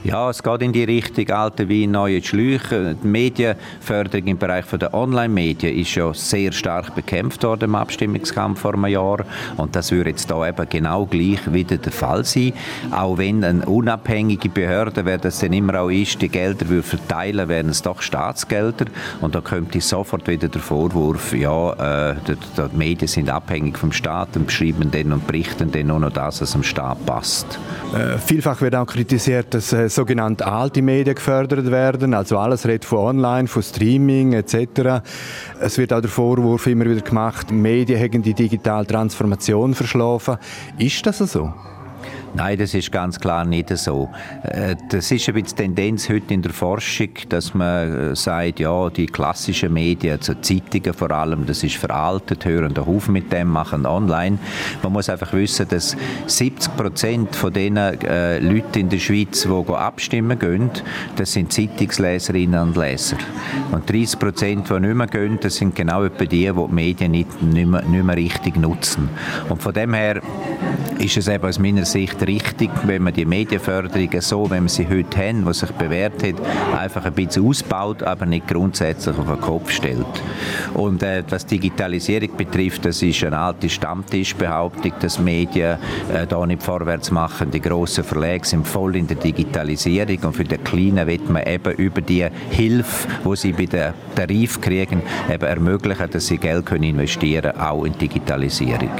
Ja, 0.03 0.29
es 0.29 0.43
geht 0.43 0.61
in 0.61 0.73
die 0.73 0.83
Richtung 0.83 1.29
alte 1.29 1.69
wie 1.69 1.87
neue 1.87 2.21
Schläuche. 2.21 2.95
Die 3.01 3.07
Medienförderung 3.07 4.27
im 4.27 4.37
Bereich 4.37 4.65
der 4.65 4.93
Online-Medien 4.93 5.77
ist 5.77 5.95
ja 5.95 6.13
sehr 6.13 6.51
stark 6.51 6.93
bekämpft 6.93 7.43
worden 7.43 7.65
im 7.65 7.75
Abstimmungskampf 7.75 8.59
vor 8.59 8.73
einem 8.73 8.87
Jahr 8.87 9.19
und 9.55 9.75
das 9.75 9.91
würde 9.91 10.09
jetzt 10.09 10.29
da 10.29 10.45
eben 10.45 10.67
genau 10.69 11.05
gleich 11.05 11.39
wieder 11.53 11.77
der 11.77 11.91
Fall 11.91 12.25
sein. 12.25 12.51
Auch 12.91 13.17
wenn 13.17 13.43
eine 13.45 13.65
unabhängige 13.65 14.49
Behörde, 14.49 15.05
wer 15.05 15.17
das 15.17 15.39
dann 15.39 15.53
immer 15.53 15.79
auch 15.79 15.89
ist, 15.89 16.21
die 16.21 16.27
Gelder 16.27 16.67
würde 16.67 16.83
verteilen, 16.83 17.47
wären 17.47 17.69
es 17.69 17.81
doch 17.81 18.01
Staatsgelder 18.01 18.85
und 19.21 19.35
da 19.35 19.41
kommt 19.41 19.73
sofort 19.81 20.27
wieder 20.27 20.49
der 20.49 20.61
Vorwurf, 20.61 21.33
ja, 21.33 22.09
äh, 22.11 22.15
die, 22.27 22.35
die, 22.35 22.77
Medien 22.77 23.07
sind 23.07 23.29
abhängig 23.29 23.77
vom 23.77 23.91
Staat 23.91 24.35
und 24.35 24.47
beschreiben 24.47 24.91
dann 24.91 25.13
und 25.13 25.27
berichten 25.27 25.71
dann 25.71 25.87
nur 25.87 25.99
noch 25.99 26.11
das, 26.11 26.41
was 26.41 26.51
dem 26.51 26.63
Staat 26.63 27.05
passt. 27.05 27.59
Äh, 27.93 28.17
vielfach 28.17 28.59
wird 28.61 28.75
auch 28.75 28.85
kritisiert, 28.85 29.52
dass 29.53 29.73
äh, 29.73 29.89
sogenannte 29.89 30.45
alte 30.45 30.81
Medien 30.81 31.15
gefördert 31.15 31.69
werden, 31.69 32.13
also 32.13 32.37
alles 32.37 32.65
redet 32.65 32.85
von 32.85 32.99
Online, 32.99 33.47
von 33.47 33.61
Streaming 33.61 34.33
etc. 34.33 35.03
Es 35.59 35.77
wird 35.77 35.93
auch 35.93 36.01
der 36.01 36.09
Vorwurf 36.09 36.67
immer 36.67 36.85
wieder 36.85 37.01
gemacht, 37.01 37.51
Medien 37.51 37.99
hätten 37.99 38.21
die 38.21 38.33
digitale 38.33 38.85
Transformation 38.85 39.73
verschlafen. 39.73 40.37
Ist 40.77 41.05
das 41.05 41.19
so? 41.19 41.53
Nein, 42.35 42.57
das 42.57 42.73
ist 42.73 42.91
ganz 42.91 43.19
klar 43.19 43.45
nicht 43.45 43.69
so. 43.77 44.09
Äh, 44.41 44.75
das 44.89 45.11
ist 45.11 45.27
ein 45.29 45.35
bisschen 45.35 45.55
Tendenz 45.57 46.09
heute 46.09 46.33
in 46.33 46.41
der 46.41 46.51
Forschung, 46.51 47.09
dass 47.29 47.53
man 47.53 48.11
äh, 48.11 48.15
sagt, 48.15 48.59
ja, 48.59 48.89
die 48.89 49.05
klassischen 49.05 49.71
Medien, 49.71 50.17
also 50.17 50.33
Zeitungen 50.35 50.93
vor 50.95 51.11
allem, 51.11 51.45
das 51.45 51.63
ist 51.63 51.75
veraltet, 51.75 52.45
hören 52.45 52.75
auf 52.75 53.07
mit 53.07 53.31
dem, 53.31 53.49
machen 53.49 53.85
online. 53.85 54.39
Man 54.81 54.93
muss 54.93 55.09
einfach 55.09 55.31
wissen, 55.33 55.67
dass 55.69 55.95
70 56.25 56.75
Prozent 56.75 57.35
von 57.35 57.53
den 57.53 57.77
äh, 57.77 58.39
Leuten 58.39 58.79
in 58.79 58.89
der 58.89 58.99
Schweiz, 58.99 59.43
die 59.43 59.73
abstimmen 59.73 60.39
gehen, 60.39 60.71
das 61.15 61.33
sind 61.33 61.53
Zeitungsleserinnen 61.53 62.59
und 62.61 62.77
Leser. 62.77 63.17
Und 63.71 63.87
30 63.87 64.17
Prozent, 64.17 64.69
die 64.71 64.79
nicht 64.79 64.95
mehr 64.95 65.07
gehen, 65.07 65.37
das 65.39 65.57
sind 65.57 65.75
genau 65.75 66.03
etwa 66.03 66.25
die, 66.25 66.47
die 66.47 66.51
die 66.51 66.73
Medien 66.73 67.11
nicht, 67.11 67.43
nicht, 67.43 67.67
mehr, 67.67 67.83
nicht 67.83 68.03
mehr 68.03 68.15
richtig 68.15 68.55
nutzen. 68.57 69.09
Und 69.49 69.61
von 69.61 69.73
dem 69.73 69.93
her 69.93 70.19
ist 70.97 71.17
es 71.17 71.27
eben 71.27 71.45
aus 71.45 71.59
meiner 71.59 71.85
Sicht 71.85 72.22
richtig, 72.27 72.69
wenn 72.85 73.03
man 73.03 73.13
die 73.13 73.25
Medienförderung 73.25 74.09
so, 74.21 74.49
wenn 74.49 74.63
wir 74.63 74.69
sie 74.69 74.87
heute 74.87 75.17
haben, 75.17 75.45
was 75.45 75.59
sich 75.59 75.71
bewährt 75.71 76.23
hat, 76.23 76.35
einfach 76.77 77.05
ein 77.05 77.13
bisschen 77.13 77.45
ausbaut, 77.45 78.03
aber 78.03 78.25
nicht 78.25 78.47
grundsätzlich 78.47 79.17
auf 79.17 79.27
den 79.27 79.41
Kopf 79.41 79.71
stellt. 79.71 80.05
Und 80.73 81.03
äh, 81.03 81.23
was 81.29 81.45
Digitalisierung 81.45 82.35
betrifft, 82.35 82.85
das 82.85 83.01
ist 83.01 83.23
eine 83.23 83.37
alte 83.37 83.69
Stammtischbehauptung, 83.69 84.93
dass 84.99 85.19
Medien 85.19 85.77
äh, 86.13 86.27
da 86.27 86.45
nicht 86.45 86.63
vorwärts 86.63 87.11
machen. 87.11 87.51
Die 87.51 87.61
grossen 87.61 88.03
Verlage 88.03 88.45
sind 88.45 88.67
voll 88.67 88.95
in 88.95 89.07
der 89.07 89.17
Digitalisierung 89.17 90.17
und 90.23 90.35
für 90.35 90.43
die 90.43 90.57
Kleinen 90.57 91.07
wird 91.07 91.29
man 91.29 91.43
eben 91.43 91.73
über 91.73 92.01
die 92.01 92.25
Hilfe, 92.49 93.07
wo 93.23 93.35
sie 93.35 93.53
bei 93.53 93.65
den 93.65 93.93
Tarif 94.15 94.61
kriegen, 94.61 95.01
eben 95.31 95.45
ermöglichen, 95.45 96.09
dass 96.09 96.27
sie 96.27 96.37
Geld 96.37 96.65
können 96.65 96.83
investieren 96.83 97.57
auch 97.57 97.85
in 97.85 97.97
Digitalisierung. 97.97 98.91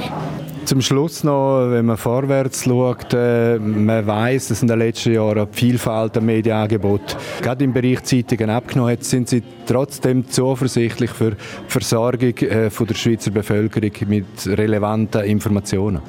Zum 0.64 0.80
Schluss 0.80 1.24
noch, 1.24 1.66
wenn 1.70 1.84
man 1.84 1.98
vorwärts 1.98 2.64
schaut, 2.64 3.12
äh, 3.12 3.58
man 3.58 4.06
weiß, 4.06 4.48
dass 4.48 4.62
in 4.62 4.68
den 4.68 4.78
letzten 4.78 5.12
Jahren 5.12 5.46
die 5.52 5.58
Vielfalt 5.58 6.14
der 6.14 6.22
Medienangebote 6.22 7.16
gerade 7.42 7.64
im 7.64 7.74
Bereich 7.74 8.02
Zeitungen 8.04 8.48
abgenommen 8.48 8.92
hat, 8.92 9.04
sind 9.04 9.28
Sie 9.28 9.42
trotzdem 9.66 10.26
zuversichtlich 10.26 11.10
für 11.10 11.32
die 11.32 11.36
Versorgung 11.68 12.36
äh, 12.38 12.70
der 12.70 12.94
Schweizer 12.94 13.30
Bevölkerung 13.30 13.92
mit 14.08 14.24
relevanten 14.46 15.24
Informationen? 15.24 16.00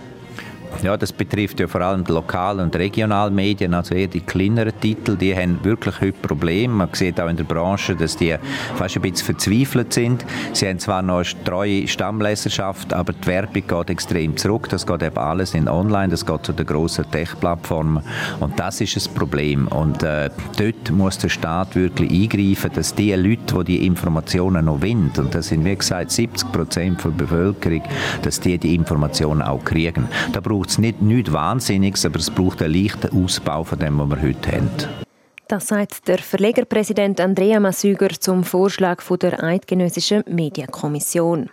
Ja, 0.84 0.98
das 0.98 1.12
betrifft 1.12 1.60
ja 1.60 1.68
vor 1.68 1.82
allem 1.82 2.04
die 2.04 2.12
Lokal- 2.12 2.60
und 2.60 2.76
Regionalmedien, 2.76 3.74
also 3.74 3.96
eher 3.96 4.08
die 4.08 4.22
kleineren 4.22 4.74
Titel, 4.80 5.16
die 5.16 5.36
haben 5.36 5.64
wirklich 5.64 6.00
heute 6.02 6.20
Probleme. 6.20 6.74
Man 6.74 6.90
sieht 6.94 7.20
auch 7.20 7.30
in 7.30 7.38
der 7.38 7.44
Branche, 7.44 7.96
dass 7.96 8.18
die 8.18 8.36
fast 8.76 8.96
ein 8.96 9.02
bisschen 9.02 9.26
verzweifelt 9.26 9.94
sind. 9.94 10.26
Sie 10.54 10.68
haben 10.68 10.80
zwar 10.80 11.02
noch 11.02 11.20
eine 11.20 11.44
treue 11.44 11.88
Stammleserschaft, 11.88 12.94
aber 12.94 13.14
die 13.14 13.26
Werbung 13.26 13.64
geht 13.68 13.90
extrem 13.90 14.38
zurück. 14.38 14.70
Das 14.70 14.86
geht 14.86 15.02
eben 15.02 15.18
alles 15.18 15.54
in 15.54 15.68
online, 15.68 16.10
das 16.10 16.26
geht 16.26 16.46
zu 16.46 16.54
den 16.54 16.66
grossen 16.66 17.10
Tech-Plattformen 17.10 18.04
und 18.40 18.60
das 18.60 18.82
ist 18.82 18.96
ein 18.96 19.14
Problem. 19.16 19.68
Und 19.70 20.04
äh, 20.04 20.30
dort 20.58 20.92
muss 20.92 21.18
der 21.18 21.30
Staat 21.30 21.76
wirklich 21.76 22.12
eingreifen, 22.12 22.72
dass 22.74 22.94
die 22.94 23.14
Leute, 23.14 23.64
die 23.64 23.64
die 23.64 23.88
Informationen 23.88 24.66
noch 24.66 24.82
wollen, 24.82 25.12
und 25.18 25.34
das 25.34 25.48
sind 25.48 25.66
wie 25.66 25.76
gesagt 25.76 26.12
70 26.12 26.52
Prozent 26.52 27.04
der 27.04 27.10
Bevölkerung, 27.10 27.82
dass 28.22 28.40
die 28.40 28.58
die 28.58 28.76
Informationen 28.76 29.42
auch 29.42 29.64
kriegen. 29.64 30.08
Da 30.32 30.42
braucht 30.42 30.65
es 30.70 30.78
nicht 30.78 31.02
nichts 31.02 31.32
Wahnsinniges, 31.32 32.06
aber 32.06 32.20
es 32.20 32.30
braucht 32.30 32.62
einen 32.62 32.74
leichten 32.74 33.24
Ausbau 33.24 33.64
von 33.64 33.80
dem, 33.80 34.00
was 34.00 34.10
wir 34.10 34.22
heute 34.22 34.52
haben. 34.52 34.70
Das 35.48 35.68
sagt 35.68 36.08
der 36.08 36.18
Verlegerpräsident 36.18 37.20
Andrea 37.20 37.60
Massüger 37.60 38.10
zum 38.10 38.44
Vorschlag 38.44 39.04
der 39.22 39.44
Eidgenössischen 39.44 40.24
Medienkommission. 40.28 41.52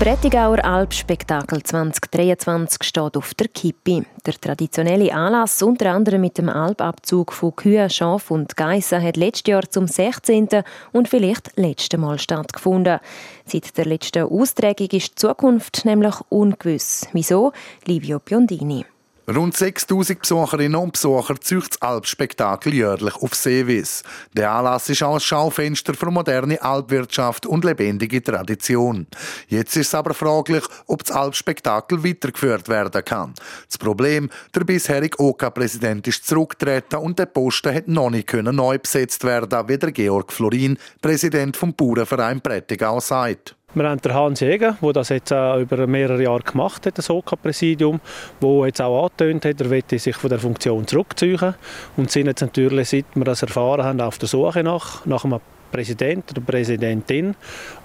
Prättigauer 0.00 0.64
Alpspektakel 0.64 1.62
2023 1.62 2.82
steht 2.84 3.18
auf 3.18 3.34
der 3.34 3.48
Kippe. 3.48 4.06
Der 4.24 4.32
traditionelle 4.32 5.12
Anlass, 5.12 5.60
unter 5.60 5.92
anderem 5.92 6.22
mit 6.22 6.38
dem 6.38 6.48
Alpabzug 6.48 7.34
von 7.34 7.54
Kühen, 7.54 7.90
Schaf 7.90 8.30
und 8.30 8.56
Geissen, 8.56 9.02
hat 9.02 9.18
letztes 9.18 9.50
Jahr 9.50 9.68
zum 9.68 9.86
16. 9.86 10.48
und 10.92 11.06
vielleicht 11.06 11.54
letzten 11.56 12.00
Mal 12.00 12.18
stattgefunden. 12.18 12.98
Seit 13.44 13.76
der 13.76 13.84
letzten 13.84 14.22
Austragung 14.22 14.88
ist 14.88 15.10
die 15.10 15.14
Zukunft 15.16 15.84
nämlich 15.84 16.14
ungewiss. 16.30 17.06
Wieso? 17.12 17.52
Livio 17.84 18.20
Biondini. 18.20 18.86
Rund 19.34 19.56
6000 19.56 20.20
Besucherinnen 20.20 20.80
und 20.80 20.92
Besucher 20.92 21.40
zücht 21.40 21.74
das 21.74 21.82
Alpspektakel 21.82 22.74
jährlich 22.74 23.14
auf 23.14 23.34
Seewiss. 23.34 24.02
Der 24.32 24.50
Anlass 24.50 24.88
ist 24.88 25.04
auch 25.04 25.14
ein 25.14 25.20
Schaufenster 25.20 25.94
für 25.94 26.10
moderne 26.10 26.60
Alpwirtschaft 26.60 27.46
und 27.46 27.64
lebendige 27.64 28.24
Tradition. 28.24 29.06
Jetzt 29.46 29.76
ist 29.76 29.88
es 29.88 29.94
aber 29.94 30.14
fraglich, 30.14 30.64
ob 30.86 31.04
das 31.04 31.16
Alpspektakel 31.16 32.02
weitergeführt 32.02 32.68
werden 32.68 33.04
kann. 33.04 33.34
Das 33.68 33.78
Problem, 33.78 34.30
der 34.52 34.64
bisherige 34.64 35.20
OK-Präsident 35.20 36.08
ist 36.08 36.26
zurückgetreten 36.26 36.98
und 36.98 37.18
der 37.18 37.26
Posten 37.26 37.72
hat 37.72 37.86
noch 37.86 38.10
nicht 38.10 38.32
neu 38.32 38.78
besetzt 38.78 39.22
werden, 39.22 39.68
wie 39.68 39.78
der 39.78 39.92
Georg 39.92 40.32
Florin, 40.32 40.76
Präsident 41.00 41.56
vom 41.56 41.72
Bauernverein 41.72 42.40
Prättigau, 42.40 42.98
sagt. 42.98 43.54
Wir 43.72 43.88
haben 43.88 44.00
den 44.00 44.14
Hans 44.14 44.40
Jäger, 44.40 44.76
der 44.82 44.92
das 44.92 45.10
jetzt 45.10 45.30
über 45.30 45.86
mehrere 45.86 46.22
Jahre 46.22 46.42
gemacht 46.42 46.86
hat, 46.86 46.98
das 46.98 47.08
OK-Präsidium, 47.08 48.00
der 48.42 48.66
jetzt 48.66 48.82
auch 48.82 49.04
angetönt 49.04 49.44
hat, 49.44 49.60
er 49.60 49.68
möchte 49.68 49.96
sich 49.96 50.16
von 50.16 50.28
der 50.28 50.40
Funktion 50.40 50.86
zurückziehen 50.88 51.54
und 51.96 52.10
sind 52.10 52.26
jetzt 52.26 52.40
natürlich, 52.40 52.88
seit 52.88 53.04
wir 53.14 53.24
das 53.24 53.42
erfahren 53.42 53.84
haben, 53.84 54.00
auf 54.00 54.18
der 54.18 54.28
Suche 54.28 54.64
nach, 54.64 55.06
nach 55.06 55.24
einem 55.24 55.38
Präsident 55.70 56.32
oder 56.32 56.40
Präsidentin 56.40 57.36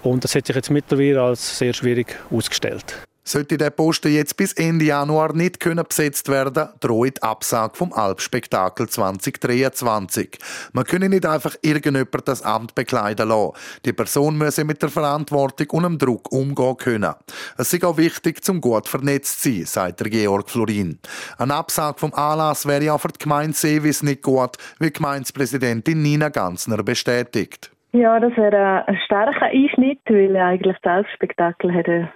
und 0.02 0.24
das 0.24 0.34
hat 0.34 0.48
sich 0.48 0.56
jetzt 0.56 0.72
mittlerweile 0.72 1.22
als 1.22 1.60
sehr 1.60 1.74
schwierig 1.74 2.18
ausgestellt. 2.32 3.06
Sollte 3.28 3.58
der 3.58 3.72
Posten 3.72 4.14
jetzt 4.14 4.38
bis 4.38 4.54
Ende 4.54 4.86
Januar 4.86 5.34
nicht 5.34 5.60
können 5.60 5.84
besetzt 5.84 6.30
werden, 6.30 6.70
droht 6.80 7.24
Absage 7.24 7.76
vom 7.76 7.92
Alpspektakel 7.92 8.88
2023. 8.88 10.38
Man 10.74 10.84
könne 10.84 11.10
nicht 11.10 11.26
einfach 11.26 11.56
irgendjemand 11.64 12.28
das 12.28 12.44
Amt 12.44 12.76
bekleiden 12.76 13.30
lassen. 13.30 13.54
Die 13.84 13.94
Person 13.94 14.38
müsse 14.38 14.64
mit 14.64 14.84
der 14.84 14.90
Verantwortung 14.90 15.68
und 15.72 15.84
dem 15.84 15.98
Druck 15.98 16.32
umgehen 16.32 16.78
können. 16.78 17.16
Es 17.58 17.74
ist 17.74 17.84
auch 17.84 17.98
wichtig, 17.98 18.44
zum 18.44 18.62
gut 18.62 18.88
vernetzt 18.88 19.42
zu 19.42 19.50
sein, 19.50 19.66
sagt 19.66 20.02
der 20.02 20.12
Georg 20.12 20.48
Florin. 20.48 21.00
Ein 21.40 21.50
Absage 21.50 21.98
vom 21.98 22.14
Anlass 22.14 22.68
wäre 22.68 22.94
auch 22.94 23.02
für 23.02 23.08
die 23.08 23.24
Gemeinde 23.24 23.54
Seewis 23.54 24.04
nicht 24.04 24.22
gut, 24.22 24.58
wie 24.78 24.92
Gemeindepräsidentin 24.92 26.00
Nina 26.00 26.30
Ganzner 26.30 26.84
bestätigt. 26.84 27.72
Ja, 27.92 28.20
das 28.20 28.38
wäre 28.38 28.88
ein 28.88 29.00
starker 29.06 29.48
Einschnitt, 29.48 30.02
weil 30.10 30.36
eigentlich 30.36 30.78
das 30.84 30.92
Alpspektakel 30.92 31.72
hätte 31.72 32.10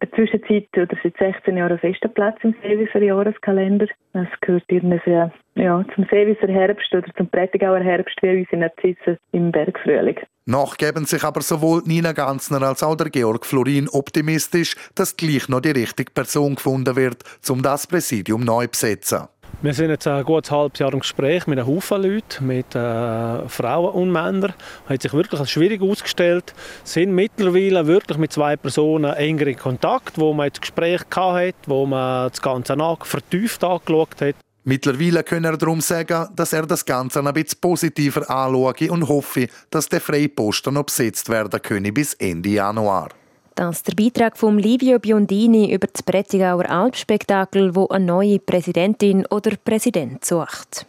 der 0.00 0.10
Zwischenzeit 0.12 0.68
oder 0.76 0.96
seit 1.02 1.16
16 1.16 1.56
Jahren 1.56 1.78
festen 1.78 2.12
Platz 2.12 2.38
im 2.42 2.54
Seewisser 2.62 3.02
Jahreskalender. 3.02 3.86
Das 4.12 4.28
gehört 4.40 4.64
irgendwie 4.68 5.30
ja, 5.54 5.84
zum 5.94 6.06
Seewisser 6.10 6.48
Herbst 6.48 6.92
oder 6.94 7.06
zum 7.16 7.28
Prättigauer 7.28 7.80
Herbst 7.80 8.16
wie 8.22 8.38
unsere 8.38 8.56
Narzissen 8.56 9.18
im 9.32 9.52
Bergfrühling. 9.52 10.18
Noch 10.46 10.78
geben 10.78 11.04
sich 11.04 11.24
aber 11.24 11.42
sowohl 11.42 11.82
Nina 11.84 12.12
Ganzner 12.12 12.62
als 12.62 12.82
auch 12.82 12.96
der 12.96 13.10
Georg 13.10 13.44
Florin 13.44 13.88
optimistisch, 13.90 14.76
dass 14.94 15.16
gleich 15.16 15.48
noch 15.48 15.60
die 15.60 15.72
richtige 15.72 16.10
Person 16.10 16.54
gefunden 16.54 16.96
wird, 16.96 17.22
um 17.50 17.62
das 17.62 17.86
Präsidium 17.86 18.44
neu 18.44 18.66
zu 18.66 18.70
besetzen. 18.70 19.28
Wir 19.60 19.74
sind 19.74 19.90
jetzt 19.90 20.06
ein 20.06 20.22
gutes 20.22 20.52
halbes 20.52 20.78
Jahr 20.78 20.92
im 20.92 21.00
Gespräch 21.00 21.48
mit 21.48 21.58
einem 21.58 21.66
Haufen 21.66 22.02
Leuten, 22.02 22.46
mit 22.46 22.76
äh, 22.76 23.48
Frauen 23.48 23.92
und 23.92 24.12
Männern. 24.12 24.54
Hat 24.88 25.02
sich 25.02 25.12
wirklich 25.12 25.40
als 25.40 25.50
schwierig 25.50 25.82
ausgestellt. 25.82 26.54
Sind 26.84 27.12
mittlerweile 27.12 27.86
wirklich 27.86 28.18
mit 28.18 28.32
zwei 28.32 28.56
Personen 28.56 29.12
enger 29.14 29.48
in 29.48 29.58
Kontakt, 29.58 30.16
wo 30.16 30.32
man 30.32 30.50
das 30.50 30.60
Gespräch 30.60 31.00
hatte, 31.10 31.54
wo 31.66 31.86
man 31.86 32.30
das 32.30 32.40
Ganze 32.40 32.76
nach 32.76 33.04
vertieft 33.04 33.64
angeschaut 33.64 34.20
hat. 34.20 34.36
Mittlerweile 34.62 35.24
kann 35.24 35.44
er 35.44 35.56
darum 35.56 35.80
sagen, 35.80 36.28
dass 36.36 36.52
er 36.52 36.66
das 36.66 36.84
Ganze 36.84 37.20
ein 37.20 37.32
bisschen 37.32 37.58
positiver 37.60 38.30
anschaue 38.30 38.92
und 38.92 39.08
hoffe, 39.08 39.48
dass 39.70 39.88
der 39.88 40.00
Freiposten 40.00 40.74
noch 40.74 40.84
besetzt 40.84 41.30
werden 41.30 41.60
könne 41.62 41.90
bis 41.90 42.14
Ende 42.14 42.50
Januar. 42.50 43.08
Das 43.58 43.78
ist 43.78 43.88
der 43.88 43.94
Beitrag 43.96 44.36
von 44.36 44.56
Livio 44.56 45.00
Biondini 45.00 45.74
über 45.74 45.88
das 45.88 46.04
Prättigauer 46.04 46.70
Alpspektakel, 46.70 47.74
wo 47.74 47.88
eine 47.88 48.04
neue 48.04 48.38
Präsidentin 48.38 49.26
oder 49.26 49.56
Präsident 49.56 50.24
sucht. 50.24 50.86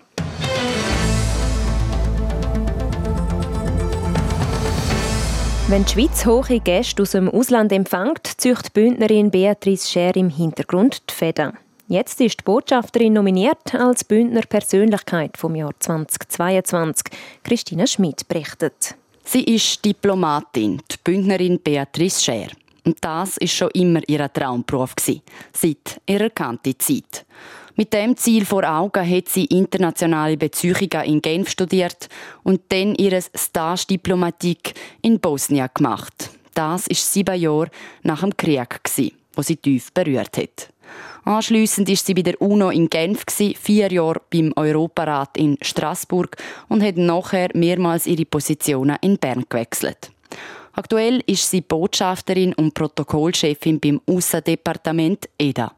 Wenn 5.67 5.83
die 5.83 5.91
Schweiz 5.91 6.23
hohe 6.27 6.59
Gäste 6.59 7.01
aus 7.01 7.13
dem 7.13 7.27
Ausland 7.27 7.71
empfängt, 7.71 8.27
zücht 8.37 8.71
Bündnerin 8.73 9.31
Beatrice 9.31 9.89
Scher 9.89 10.15
im 10.15 10.29
Hintergrund 10.29 11.09
die 11.09 11.13
Fäden. 11.15 11.53
Jetzt 11.87 12.21
ist 12.21 12.41
die 12.41 12.43
Botschafterin 12.43 13.13
nominiert 13.13 13.73
als 13.73 14.03
Bündner 14.03 14.43
Persönlichkeit 14.47 15.37
vom 15.37 15.55
Jahr 15.55 15.73
2022. 15.79 17.05
Christina 17.43 17.87
Schmidt 17.87 18.27
berichtet. 18.27 18.98
Sie 19.31 19.43
ist 19.43 19.85
Diplomatin, 19.85 20.81
die 20.91 20.95
Bündnerin 21.03 21.59
Beatrice 21.59 22.19
Scher. 22.19 22.47
Und 22.83 22.97
das 22.99 23.37
ist 23.37 23.53
schon 23.53 23.69
immer 23.75 24.01
ihr 24.07 24.27
Traumberuf 24.33 24.95
seit 24.97 26.01
ihrer 26.07 26.23
erkannten 26.23 26.73
Zeit. 26.79 27.27
Mit 27.75 27.93
dem 27.93 28.17
Ziel 28.17 28.43
vor 28.43 28.63
Augen 28.63 29.07
hat 29.07 29.29
sie 29.29 29.45
internationale 29.45 30.35
Beziehungen 30.35 31.05
in 31.05 31.21
Genf 31.21 31.51
studiert 31.51 32.09
und 32.41 32.61
dann 32.69 32.95
ihre 32.95 33.21
Stage-Diplomatik 33.21 34.73
in 35.03 35.19
Bosnien 35.19 35.69
gemacht. 35.75 36.31
Das 36.55 36.87
ist 36.87 37.13
sieben 37.13 37.39
Jahre 37.39 37.69
nach 38.01 38.21
dem 38.21 38.35
Krieg, 38.35 38.79
wo 39.35 39.43
sie 39.43 39.57
tief 39.57 39.93
berührt 39.93 40.37
hat. 40.37 40.69
Anschliessend 41.25 41.89
ist 41.89 42.05
sie 42.05 42.13
bei 42.13 42.21
der 42.21 42.41
UNO 42.41 42.69
in 42.69 42.89
Genf, 42.89 43.23
vier 43.27 43.91
Jahre 43.91 44.21
beim 44.31 44.53
Europarat 44.55 45.37
in 45.37 45.57
Straßburg 45.61 46.37
und 46.69 46.81
hat 46.83 46.97
nachher 46.97 47.49
mehrmals 47.53 48.07
ihre 48.07 48.25
Positionen 48.25 48.97
in 49.01 49.17
Bern 49.17 49.45
gewechselt. 49.47 50.11
Aktuell 50.73 51.21
ist 51.25 51.49
sie 51.49 51.61
Botschafterin 51.61 52.53
und 52.53 52.73
Protokollchefin 52.73 53.79
beim 53.79 54.01
Aussendepartement 54.07 55.27
EDA. 55.37 55.73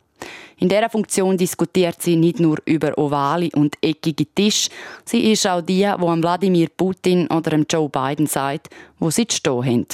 In 0.58 0.70
dieser 0.70 0.92
Funktion 0.92 1.38
diskutiert 1.38 2.00
sie 2.02 2.16
nicht 2.16 2.40
nur 2.40 2.60
über 2.66 2.96
ovale 2.98 3.50
und 3.56 3.76
eckige 3.82 4.28
Tische, 4.28 4.70
sie 5.06 5.32
ist 5.32 5.48
auch 5.48 5.62
die, 5.62 5.80
die 5.80 5.86
an 5.86 6.22
Wladimir 6.22 6.70
Putin 6.78 7.28
oder 7.28 7.58
Joe 7.68 7.90
Biden 7.90 8.28
sagt, 8.28 8.70
wo 9.00 9.10
sie 9.10 9.26
zu 9.26 9.38
stehen 9.38 9.66
haben. 9.66 9.88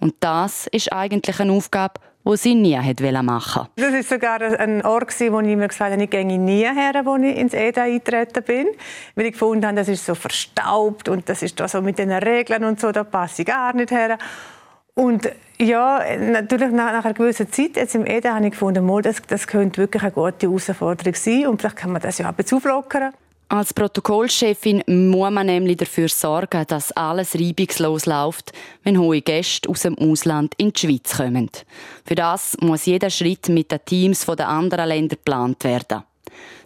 Und 0.00 0.14
das 0.20 0.66
ist 0.66 0.92
eigentlich 0.92 1.40
eine 1.40 1.52
Aufgabe, 1.52 2.00
die 2.24 2.36
sie 2.36 2.54
nie 2.54 2.76
machen 2.76 2.94
wollte. 2.96 3.70
Das 3.76 3.92
war 3.92 4.02
sogar 4.02 4.42
ein 4.42 4.84
Ort, 4.84 5.18
wo 5.20 5.40
ich 5.40 5.56
mir 5.56 5.68
gesagt 5.68 5.92
habe, 5.92 6.02
ich 6.02 6.10
gehe 6.10 6.24
nie 6.24 6.64
her, 6.64 6.92
als 6.94 7.22
ich 7.22 7.36
ins 7.36 7.54
EDA 7.54 7.82
eingetreten 7.82 8.42
bin. 8.44 8.66
Weil 9.14 9.26
ich 9.26 9.32
gefunden 9.32 9.66
habe, 9.66 9.76
das 9.76 9.88
ist 9.88 10.06
so 10.06 10.14
verstaubt 10.14 11.08
und 11.08 11.28
das 11.28 11.42
ist 11.42 11.58
so 11.68 11.82
mit 11.82 11.98
den 11.98 12.12
Regeln 12.12 12.64
und 12.64 12.80
so, 12.80 12.92
da 12.92 13.04
passe 13.04 13.42
ich 13.42 13.48
gar 13.48 13.74
nicht 13.74 13.90
her. 13.90 14.18
Und 14.94 15.30
ja, 15.58 16.02
natürlich 16.18 16.70
nach, 16.70 16.92
nach 16.92 17.04
einer 17.04 17.14
gewissen 17.14 17.50
Zeit 17.50 17.76
jetzt 17.76 17.94
im 17.94 18.06
EDA 18.06 18.34
habe 18.34 18.44
ich 18.44 18.52
gefunden, 18.52 19.02
das, 19.02 19.22
das 19.26 19.46
könnte 19.46 19.80
wirklich 19.80 20.02
eine 20.02 20.12
gute 20.12 20.46
Herausforderung 20.46 21.14
sein 21.14 21.46
und 21.46 21.60
vielleicht 21.60 21.76
kann 21.76 21.92
man 21.92 22.02
das 22.02 22.18
ja 22.18 22.26
auch 22.26 22.30
ein 22.30 22.36
bisschen 22.36 22.58
auflockern. 22.58 23.12
Als 23.52 23.74
Protokollchefin 23.74 24.82
muss 24.86 25.30
man 25.30 25.44
nämlich 25.44 25.76
dafür 25.76 26.08
sorgen, 26.08 26.64
dass 26.68 26.90
alles 26.92 27.34
reibungslos 27.34 28.06
läuft, 28.06 28.50
wenn 28.82 28.98
hohe 28.98 29.20
Gäste 29.20 29.68
aus 29.68 29.82
dem 29.82 29.98
Ausland 29.98 30.54
in 30.56 30.72
die 30.72 30.80
Schweiz 30.80 31.18
kommen. 31.18 31.50
Für 32.06 32.14
das 32.14 32.56
muss 32.62 32.86
jeder 32.86 33.10
Schritt 33.10 33.50
mit 33.50 33.70
den 33.70 33.84
Teams 33.84 34.24
der 34.24 34.48
anderen 34.48 34.88
Länder 34.88 35.16
geplant 35.16 35.64
werden. 35.64 36.02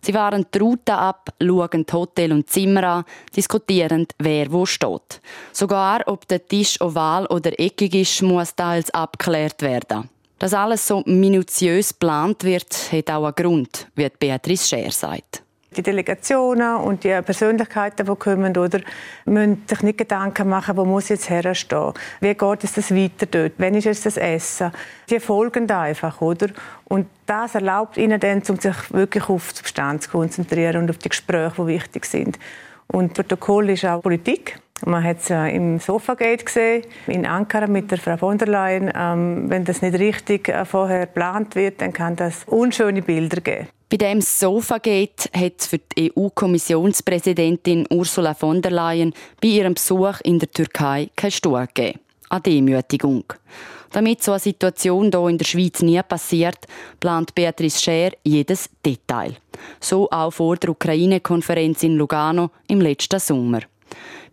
Sie 0.01 0.13
fahren 0.13 0.47
die 0.55 0.59
Route 0.59 0.95
ab, 0.95 1.31
schauen 1.43 1.85
Hotel 1.93 2.31
und 2.31 2.49
Zimmer 2.49 2.85
an, 2.85 3.05
diskutieren, 3.35 4.07
wer 4.21 4.53
wo 4.53 4.65
steht. 4.65 5.21
Sogar, 5.53 6.05
ob 6.07 6.29
der 6.29 6.47
Tisch 6.47 6.81
oval 6.81 7.27
oder 7.27 7.59
eckig 7.59 7.97
ist, 7.97 8.23
muss 8.23 8.55
teils 8.55 8.93
abgeklärt 8.93 9.61
werden. 9.61 10.09
Dass 10.39 10.55
alles 10.55 10.87
so 10.87 11.03
minutiös 11.05 11.89
geplant 11.89 12.45
wird, 12.45 12.93
hat 12.93 13.11
auch 13.11 13.25
einen 13.25 13.35
Grund, 13.35 13.89
wie 13.97 14.09
Beatrice 14.21 14.69
Scher 14.69 14.93
sagt 14.93 15.43
die 15.77 15.83
Delegationen 15.83 16.77
und 16.77 17.05
die 17.05 17.21
Persönlichkeiten, 17.23 18.07
die 18.07 18.17
kommen, 18.17 18.57
oder, 18.57 18.81
müssen 19.25 19.63
sich 19.67 19.83
nicht 19.83 19.99
Gedanken 19.99 20.49
machen, 20.49 20.77
wo 20.77 20.85
muss 20.85 21.09
jetzt 21.09 21.31
herstehen, 21.31 21.93
wie 22.21 22.35
geht 22.35 22.65
es 22.65 22.73
das 22.73 22.95
weiter 22.95 23.27
dort, 23.27 23.53
wann 23.59 23.75
ist 23.75 23.85
jetzt 23.85 24.07
das 24.07 24.17
Essen. 24.17 24.73
Die 25.11 25.21
folgen 25.21 25.67
da 25.67 25.83
einfach, 25.83 26.21
oder? 26.21 26.49
Und 26.85 27.07
das 27.27 27.55
erlaubt 27.55 27.97
ihnen 27.97 28.21
dann, 28.21 28.43
um 28.49 28.57
sich 28.57 28.93
wirklich 28.93 29.29
auf 29.29 29.53
die 29.53 29.59
Substanz 29.59 30.05
zu 30.05 30.11
konzentrieren 30.11 30.83
und 30.83 30.91
auf 30.91 30.99
die 30.99 31.09
Gespräche, 31.09 31.55
die 31.59 31.67
wichtig 31.67 32.07
sind. 32.07 32.39
Und 32.89 33.15
Protokoll 33.15 33.71
ist 33.71 33.85
auch 33.85 34.03
Politik. 34.03 34.61
Man 34.85 35.03
hat 35.03 35.21
es 35.21 35.31
äh, 35.31 35.57
im 35.57 35.79
Sofagate 35.79 36.45
gesehen, 36.45 36.85
in 37.07 37.25
Ankara 37.25 37.67
mit 37.67 37.91
der 37.91 37.99
Frau 37.99 38.17
von 38.19 38.37
der 38.37 38.49
Leyen. 38.49 38.93
Ähm, 38.95 39.49
wenn 39.49 39.65
das 39.65 39.81
nicht 39.81 39.99
richtig 39.99 40.49
äh, 40.49 40.65
vorher 40.67 41.07
geplant 41.07 41.55
wird, 41.55 41.81
dann 41.81 41.93
kann 41.93 42.15
das 42.15 42.45
unschöne 42.45 43.01
Bilder 43.01 43.41
geben. 43.41 43.69
Bei 43.99 44.09
dem 44.09 44.21
Sofagate 44.21 45.31
hat 45.33 45.63
für 45.63 45.79
die 45.79 46.13
EU-Kommissionspräsidentin 46.15 47.87
Ursula 47.89 48.35
von 48.35 48.61
der 48.61 48.71
Leyen 48.71 49.15
bei 49.41 49.49
ihrem 49.49 49.73
Besuch 49.73 50.21
in 50.23 50.39
der 50.39 50.51
Türkei 50.51 51.09
keine 51.17 51.31
Stuhl 51.31 51.67
gegeben. 51.67 52.01
Eine 52.29 52.43
Demütigung. 52.43 53.25
Damit 53.93 54.23
so 54.23 54.33
eine 54.33 54.41
Situation 54.41 55.11
hier 55.11 55.29
in 55.29 55.39
der 55.39 55.47
Schweiz 55.47 55.81
nie 55.81 55.99
passiert, 56.03 56.59
plant 57.01 57.35
Beatrice 57.35 57.81
Scher 57.81 58.11
jedes 58.23 58.69
Detail. 58.85 59.35
So 59.81 60.11
auch 60.11 60.31
vor 60.31 60.57
der 60.57 60.69
Ukraine-Konferenz 60.69 61.83
in 61.83 61.97
Lugano 61.97 62.51
im 62.69 62.83
letzten 62.83 63.19
Sommer. 63.19 63.61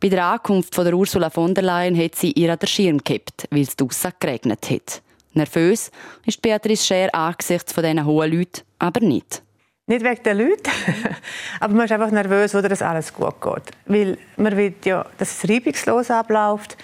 Bei 0.01 0.09
der 0.09 0.25
Ankunft 0.25 0.75
von 0.75 0.83
der 0.83 0.93
Ursula 0.93 1.29
von 1.29 1.53
der 1.53 1.63
Leyen 1.63 1.97
hat 1.97 2.15
sie 2.15 2.33
ihr 2.33 2.51
an 2.51 2.59
den 2.59 2.67
Schirm 2.67 2.97
gekippt, 2.97 3.47
weil 3.49 3.61
es 3.61 3.77
draussen 3.77 4.11
geregnet 4.19 4.69
hat. 4.69 5.01
Nervös 5.31 5.89
ist 6.25 6.41
Beatrice 6.41 6.85
Scher 6.85 7.15
angesichts 7.15 7.71
von 7.71 7.83
diesen 7.83 8.05
hohen 8.05 8.29
Leuten 8.29 8.61
aber 8.77 8.99
nicht. 8.99 9.42
Nicht 9.85 10.03
wegen 10.03 10.23
den 10.23 10.37
Leuten, 10.37 10.71
aber 11.59 11.73
man 11.73 11.85
ist 11.85 11.91
einfach 11.91 12.11
nervös, 12.11 12.53
dass 12.53 12.81
alles 12.81 13.13
gut 13.13 13.41
geht. 13.41 13.71
Weil 13.85 14.17
man 14.37 14.55
will 14.55 14.73
ja, 14.85 15.05
dass 15.17 15.43
es 15.43 15.49
reibungslos 15.49 16.09
abläuft, 16.09 16.77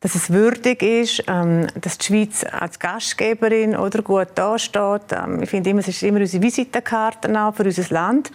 dass 0.00 0.14
es 0.14 0.30
würdig 0.30 0.82
ist, 0.82 1.24
ähm, 1.28 1.68
dass 1.80 1.96
die 1.96 2.06
Schweiz 2.06 2.44
als 2.44 2.78
Gastgeberin 2.78 3.74
oder 3.74 4.02
gut 4.02 4.28
dasteht. 4.34 5.12
Ähm, 5.12 5.42
ich 5.42 5.48
finde 5.48 5.70
immer, 5.70 5.80
es 5.80 5.88
ist 5.88 6.02
immer 6.02 6.20
unsere 6.20 6.42
Visitenkarte 6.42 7.28
für 7.54 7.64
unser 7.64 7.94
Land. 7.94 8.30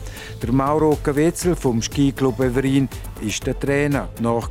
Der 0.42 0.52
Mauro 0.52 0.96
Caviezel 1.02 1.54
vom 1.56 1.82
Skiclub 1.82 2.40
Everin 2.40 2.88
ist 3.20 3.46
der 3.46 3.58
Trainer 3.58 4.08
nach. 4.20 4.48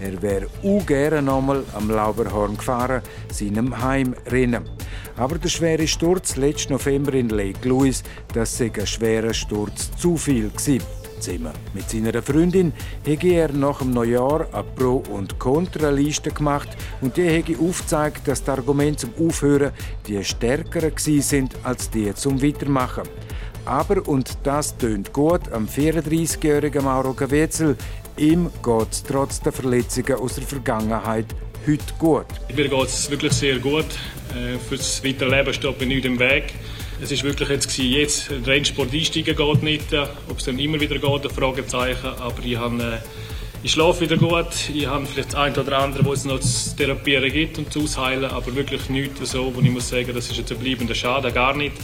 Er 0.00 0.22
wäre 0.22 0.46
auch 0.64 0.86
gerne 0.86 1.20
nochmal 1.20 1.62
am 1.74 1.90
Lauberhorn 1.90 2.56
gefahren, 2.56 3.02
seinem 3.30 3.82
Heimrennen. 3.82 4.64
Aber 5.16 5.36
der 5.38 5.50
schwere 5.50 5.86
Sturz 5.86 6.36
letzten 6.36 6.72
November 6.72 7.12
in 7.12 7.28
Lake 7.28 7.68
Louise, 7.68 8.02
das 8.32 8.56
sei 8.56 8.70
ein 8.74 8.86
schwerer 8.86 9.34
Sturz 9.34 9.90
zu 9.96 10.16
viel 10.16 10.48
gewesen. 10.48 10.80
Zimmer. 11.22 11.52
Mit 11.72 11.88
seiner 11.88 12.20
Freundin 12.20 12.72
habe 13.06 13.28
er 13.28 13.52
nach 13.52 13.78
dem 13.78 13.92
Neujahr 13.92 14.46
eine 14.52 14.64
Pro- 14.64 15.04
und 15.10 15.38
Kontraliste 15.38 16.30
gemacht 16.30 16.68
und 17.00 17.16
die 17.16 17.28
habe 17.28 17.56
aufgezeigt, 17.58 18.26
dass 18.26 18.42
die 18.42 18.50
Argumente 18.50 19.06
zum 19.06 19.28
Aufhören 19.28 19.72
die 20.06 20.22
stärker 20.24 20.90
sind 20.96 21.54
als 21.62 21.88
die 21.90 22.12
zum 22.14 22.42
Weitermachen. 22.42 23.04
Aber, 23.64 24.06
und 24.08 24.38
das 24.42 24.76
tönt 24.76 25.12
gut, 25.12 25.52
am 25.52 25.66
34-jährigen 25.66 26.82
Mauro 26.84 27.14
Gavetzel, 27.14 27.76
ihm 28.16 28.50
geht 28.62 28.90
es 28.90 29.04
trotz 29.04 29.40
der 29.40 29.52
Verletzungen 29.52 30.18
aus 30.18 30.34
der 30.34 30.44
Vergangenheit 30.44 31.26
heute 31.66 31.94
gut. 32.00 32.26
Mir 32.54 32.68
geht 32.68 32.88
es 32.88 33.08
wirklich 33.08 33.32
sehr 33.32 33.58
gut. 33.60 33.86
Äh, 34.34 34.58
fürs 34.68 35.04
Weiterleben 35.04 35.54
steht 35.54 35.78
mir 35.80 35.86
nichts 35.86 36.06
im 36.06 36.18
Weg. 36.18 36.54
Es 37.02 37.10
ist 37.10 37.24
wirklich 37.24 37.48
jetzt 37.48 37.68
gewesen, 37.68 37.92
jetzt 37.92 38.30
Rennsport 38.46 38.92
einsteigen 38.92 39.34
geht 39.34 39.62
nicht, 39.64 39.92
äh, 39.92 40.06
ob 40.30 40.38
es 40.38 40.44
dann 40.44 40.56
immer 40.60 40.78
wieder 40.78 41.00
geht, 41.00 41.24
ein 41.24 41.30
Fragezeichen. 41.34 42.06
Aber 42.06 42.44
ich 42.44 42.56
habe 42.56 42.80
äh, 42.80 42.98
ich 43.64 43.72
schlafe 43.72 44.02
wieder 44.02 44.16
gut. 44.16 44.46
Ich 44.72 44.86
habe 44.86 45.04
vielleicht 45.06 45.32
das 45.32 45.34
eine 45.34 45.60
oder 45.60 45.78
andere, 45.80 46.06
was 46.06 46.20
es 46.20 46.24
noch 46.26 46.38
zu 46.38 46.76
therapieren 46.76 47.32
gibt 47.32 47.58
und 47.58 47.72
zu 47.72 47.82
ausheilen, 47.82 48.30
aber 48.30 48.54
wirklich 48.54 48.88
nichts 48.88 49.32
so, 49.32 49.52
wo 49.52 49.60
ich 49.60 49.70
muss 49.70 49.88
sagen, 49.88 50.12
das 50.14 50.30
ist 50.30 50.36
jetzt 50.36 50.52
ein 50.52 50.58
bleibender 50.58 50.94
Schaden, 50.94 51.34
gar 51.34 51.56
nicht. 51.56 51.74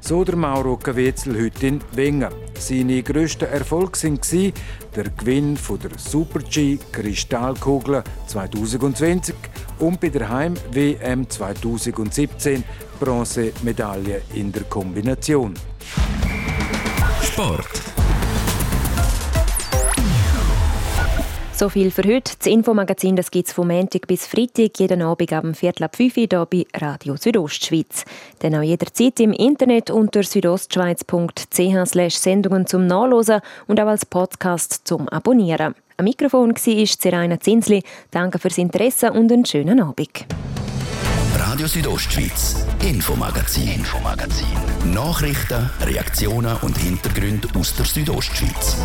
So 0.00 0.24
der 0.24 0.36
Mauro 0.36 0.76
Caviezel 0.76 1.42
heute 1.42 1.66
in 1.66 1.80
Wengen. 1.92 2.32
Seine 2.58 3.02
grössten 3.02 3.46
Erfolge 3.46 4.02
waren 4.02 4.52
der 4.94 5.10
Gewinn 5.10 5.56
von 5.56 5.78
der 5.78 5.90
Super-G 5.98 6.78
Kristallkugel 6.92 8.02
2020 8.26 9.34
und 9.80 10.00
bei 10.00 10.08
der 10.08 10.28
Heim-WM 10.28 11.28
2017 11.28 12.64
Bronzemedaille 13.00 14.22
in 14.34 14.52
der 14.52 14.64
Kombination. 14.64 15.54
Sport. 17.22 17.97
So 21.58 21.68
viel 21.68 21.90
für 21.90 22.04
heute. 22.04 22.36
Das 22.38 22.46
Infomagazin 22.46 23.16
gibt 23.16 23.48
es 23.48 23.52
vom 23.52 23.66
Montag 23.66 24.06
bis 24.06 24.28
Freitag, 24.28 24.78
jeden 24.78 25.02
Abend 25.02 25.32
am 25.32 25.54
Viertel 25.54 25.82
ab 25.82 25.96
5 25.96 26.16
Uhr 26.16 26.26
hier 26.30 26.46
bei 26.48 26.64
Radio 26.72 27.16
Südostschweiz. 27.16 28.04
Dann 28.38 28.54
auch 28.54 28.62
jederzeit 28.62 29.18
im 29.18 29.32
Internet 29.32 29.90
unter 29.90 30.22
südostschweiz.ch 30.22 32.16
Sendungen 32.16 32.68
zum 32.68 32.86
Nachlesen 32.86 33.40
und 33.66 33.80
auch 33.80 33.88
als 33.88 34.06
Podcast 34.06 34.82
zum 34.84 35.08
Abonnieren. 35.08 35.74
Am 35.96 36.04
Mikrofon 36.04 36.54
war 36.54 36.86
Seraina 36.86 37.40
Zinsli. 37.40 37.82
Danke 38.12 38.38
fürs 38.38 38.58
Interesse 38.58 39.10
und 39.10 39.32
einen 39.32 39.44
schönen 39.44 39.80
Abend. 39.80 40.26
Radio 41.34 41.66
Südostschweiz, 41.66 42.64
Infomagazin. 42.88 43.68
Infomagazin. 43.68 44.46
Nachrichten, 44.94 45.68
Reaktionen 45.80 46.56
und 46.62 46.78
Hintergründe 46.78 47.48
aus 47.58 47.74
der 47.74 47.84
Südostschweiz. 47.84 48.76